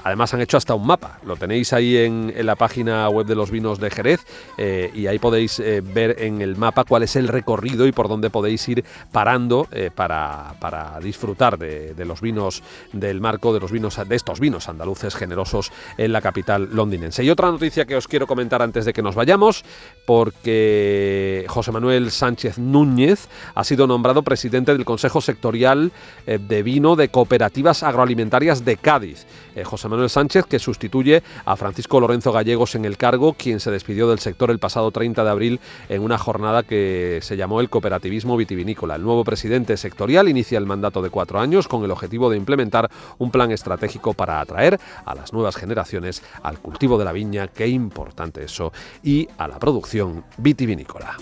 Además 0.05 0.35
han 0.35 0.41
hecho 0.41 0.57
hasta 0.57 0.75
un 0.75 0.87
mapa, 0.87 1.19
lo 1.25 1.37
tenéis 1.37 1.73
ahí 1.73 1.97
en 1.97 2.35
la 2.45 2.57
página 2.57 3.09
web 3.09 3.27
de 3.27 3.35
los 3.35 3.51
vinos 3.51 3.76
de 3.79 3.91
Jerez 3.91 4.21
eh, 4.59 4.91
y 4.95 5.07
ahí 5.07 5.19
podéis 5.19 5.59
eh, 5.61 5.83
ver 5.83 6.23
en 6.23 6.41
el 6.43 6.57
mapa 6.57 6.85
cuál 6.85 7.03
es 7.03 7.17
el 7.17 7.29
recorrido 7.29 7.87
y 7.87 7.93
por 7.93 8.09
dónde 8.09 8.31
podéis 8.31 8.69
ir 8.69 8.85
parando 9.13 9.69
eh, 9.73 9.91
para, 9.95 10.55
para 10.61 10.99
disfrutar 11.01 11.59
de, 11.59 11.95
de 11.95 12.05
los 12.05 12.21
vinos 12.21 12.63
del 12.93 13.21
marco 13.21 13.53
de 13.53 13.61
los 13.61 13.73
vinos 13.73 14.01
de 14.07 14.17
estos 14.17 14.41
vinos 14.41 14.69
andaluces 14.69 15.15
generosos 15.15 15.73
en 15.97 16.13
la 16.13 16.21
capital 16.21 16.69
londinense. 16.73 17.25
Y 17.25 17.31
otra 17.31 17.51
noticia 17.51 17.85
que 17.85 17.97
os 17.97 18.09
quiero 18.09 18.27
comentar 18.27 18.63
antes 18.63 18.85
de 18.85 18.93
que 18.93 19.03
nos 19.03 19.15
vayamos, 19.15 19.65
porque 20.07 21.45
José 21.49 21.73
Manuel 21.73 22.11
Sánchez 22.11 22.59
Núñez 22.59 23.29
ha 23.55 23.65
sido 23.65 23.87
nombrado 23.87 24.23
presidente 24.23 24.73
del 24.73 24.85
Consejo 24.85 25.21
Sectorial 25.21 25.93
de 26.27 26.63
Vino 26.63 26.97
de 26.97 27.09
Cooperativas 27.09 27.83
Agroalimentarias 27.83 28.65
de 28.65 28.77
Cádiz. 28.77 29.27
José 29.65 29.89
Manuel 29.89 30.11
Sánchez, 30.11 30.47
que 30.47 30.59
sustituye 30.59 31.23
a 31.45 31.57
Francisco 31.57 32.01
Lorenzo 32.01 32.33
Gallegos 32.33 32.75
en 32.75 32.85
el 32.85 32.97
cargo, 32.97 33.35
quien 33.35 33.61
se 33.67 33.73
despidió 33.73 34.09
del 34.09 34.21
sector 34.21 34.53
el 34.53 34.61
pasado 34.61 34.93
30 34.93 35.25
de 35.25 35.31
abril 35.31 35.61
en 35.89 36.03
una 36.03 36.19
jornada 36.19 36.63
que 36.63 37.19
se 37.21 37.37
llamó 37.37 37.61
el 37.61 37.69
cooperativismo 37.69 38.37
vitivinícola. 38.37 38.95
El 38.95 39.03
nuevo 39.03 39.25
presidente 39.25 39.77
sectorial 39.77 40.29
inicia 40.29 40.57
el 40.57 40.67
mandato 40.67 41.03
de 41.03 41.11
cuatro 41.11 41.41
años 41.41 41.67
con 41.67 41.83
el 41.83 41.91
objetivo 41.91 42.31
de 42.31 42.37
implementar 42.37 42.89
un 43.19 43.33
plan 43.33 43.51
estratégico 43.51 44.15
para 44.15 44.41
atraer 44.41 44.79
a 45.05 45.17
las 45.17 45.33
nuevas 45.33 45.57
generaciones 45.57 46.23
al 46.45 46.61
cultivo 46.61 46.97
de 46.97 47.07
la 47.07 47.13
viña, 47.13 47.49
qué 47.49 47.67
importante 47.67 48.45
eso, 48.45 48.73
y 49.03 49.29
a 49.37 49.49
la 49.49 49.59
producción 49.59 50.23
vitivinícola. 50.37 51.17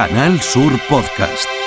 Canal 0.00 0.40
Sur 0.40 0.72
Podcast. 0.88 1.59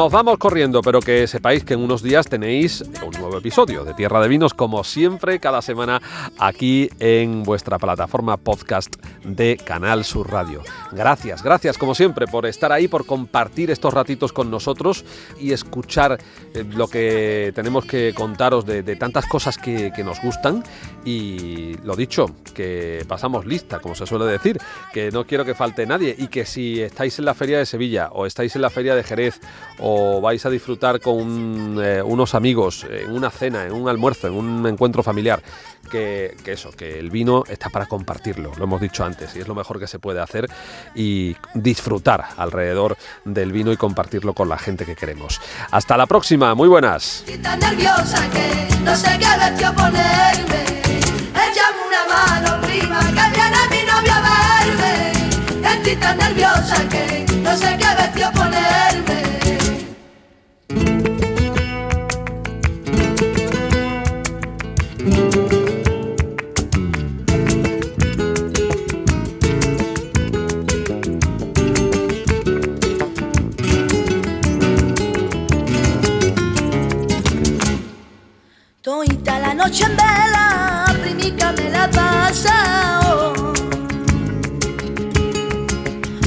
Nos 0.00 0.10
vamos 0.10 0.38
corriendo, 0.38 0.80
pero 0.80 1.00
que 1.00 1.26
sepáis 1.26 1.62
que 1.62 1.74
en 1.74 1.80
unos 1.80 2.02
días 2.02 2.26
tenéis 2.26 2.80
un 3.06 3.20
nuevo 3.20 3.36
episodio 3.36 3.84
de 3.84 3.92
Tierra 3.92 4.22
de 4.22 4.28
Vinos, 4.28 4.54
como 4.54 4.82
siempre, 4.82 5.38
cada 5.40 5.60
semana 5.60 6.00
aquí 6.40 6.90
en 6.98 7.42
vuestra 7.42 7.78
plataforma 7.78 8.36
podcast 8.38 8.96
de 9.24 9.58
Canal 9.58 10.04
Sur 10.04 10.30
Radio. 10.30 10.62
Gracias, 10.90 11.42
gracias 11.42 11.78
como 11.78 11.94
siempre 11.94 12.26
por 12.26 12.46
estar 12.46 12.72
ahí, 12.72 12.88
por 12.88 13.06
compartir 13.06 13.70
estos 13.70 13.92
ratitos 13.92 14.32
con 14.32 14.50
nosotros 14.50 15.04
y 15.38 15.52
escuchar 15.52 16.18
eh, 16.54 16.64
lo 16.74 16.88
que 16.88 17.52
tenemos 17.54 17.84
que 17.84 18.14
contaros 18.14 18.64
de, 18.66 18.80
tantas 18.96 19.26
cosas 19.26 19.58
que, 19.58 19.92
que 19.94 20.02
nos 20.02 20.20
gustan. 20.20 20.64
Y 21.04 21.74
lo 21.84 21.94
dicho, 21.94 22.26
que 22.54 23.04
pasamos 23.06 23.46
lista, 23.46 23.78
como 23.80 23.94
se 23.94 24.06
suele 24.06 24.24
decir, 24.24 24.58
que 24.92 25.10
no 25.10 25.26
quiero 25.26 25.44
que 25.44 25.54
falte 25.54 25.86
nadie 25.86 26.14
y 26.18 26.28
que 26.28 26.44
si 26.44 26.80
estáis 26.80 27.18
en 27.18 27.26
la 27.26 27.34
Feria 27.34 27.58
de 27.58 27.66
Sevilla 27.66 28.08
o 28.12 28.26
estáis 28.26 28.56
en 28.56 28.62
la 28.62 28.70
Feria 28.70 28.94
de 28.94 29.02
Jerez 29.02 29.40
o 29.78 30.20
vais 30.20 30.44
a 30.44 30.50
disfrutar 30.50 31.00
con 31.00 31.78
eh, 31.82 32.02
unos 32.02 32.34
amigos 32.34 32.86
en 32.88 33.12
una 33.12 33.30
cena, 33.30 33.66
en 33.66 33.72
un 33.72 33.88
almuerzo, 33.88 34.28
en 34.28 34.34
un 34.34 34.66
encuentro 34.66 35.02
familiar, 35.02 35.42
que, 35.90 36.29
que 36.36 36.52
eso, 36.52 36.70
que 36.70 36.98
el 36.98 37.10
vino 37.10 37.44
está 37.48 37.68
para 37.70 37.86
compartirlo, 37.86 38.52
lo 38.56 38.64
hemos 38.64 38.80
dicho 38.80 39.04
antes, 39.04 39.34
y 39.36 39.40
es 39.40 39.48
lo 39.48 39.54
mejor 39.54 39.78
que 39.78 39.86
se 39.86 39.98
puede 39.98 40.20
hacer 40.20 40.48
y 40.94 41.36
disfrutar 41.54 42.24
alrededor 42.36 42.96
del 43.24 43.52
vino 43.52 43.72
y 43.72 43.76
compartirlo 43.76 44.34
con 44.34 44.48
la 44.48 44.58
gente 44.58 44.84
que 44.86 44.96
queremos. 44.96 45.40
Hasta 45.70 45.96
la 45.96 46.06
próxima, 46.06 46.54
muy 46.54 46.68
buenas. 46.68 47.24
Noche 79.60 79.84
en 79.84 79.94
vela, 79.94 80.84
primica 81.02 81.52
me 81.52 81.68
la 81.68 81.86
pasa 81.90 83.00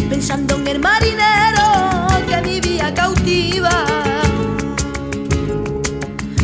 Pensando 0.08 0.56
en 0.56 0.68
el 0.68 0.80
marinero 0.80 1.68
que 2.28 2.42
vivía 2.42 2.94
cautiva. 2.94 3.86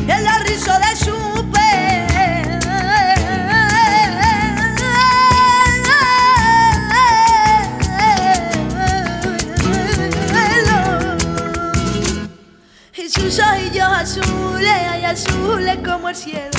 En 0.08 0.24
la 0.24 0.40
risa 0.40 0.80
de 0.80 0.96
su 0.96 1.16
y 12.98 13.10
sus 13.10 13.40
ojillos 13.40 13.88
azules, 13.88 14.80
ay 14.92 15.06
azules 15.06 15.78
como 15.86 16.10
el 16.10 16.16
cielo. 16.16 16.59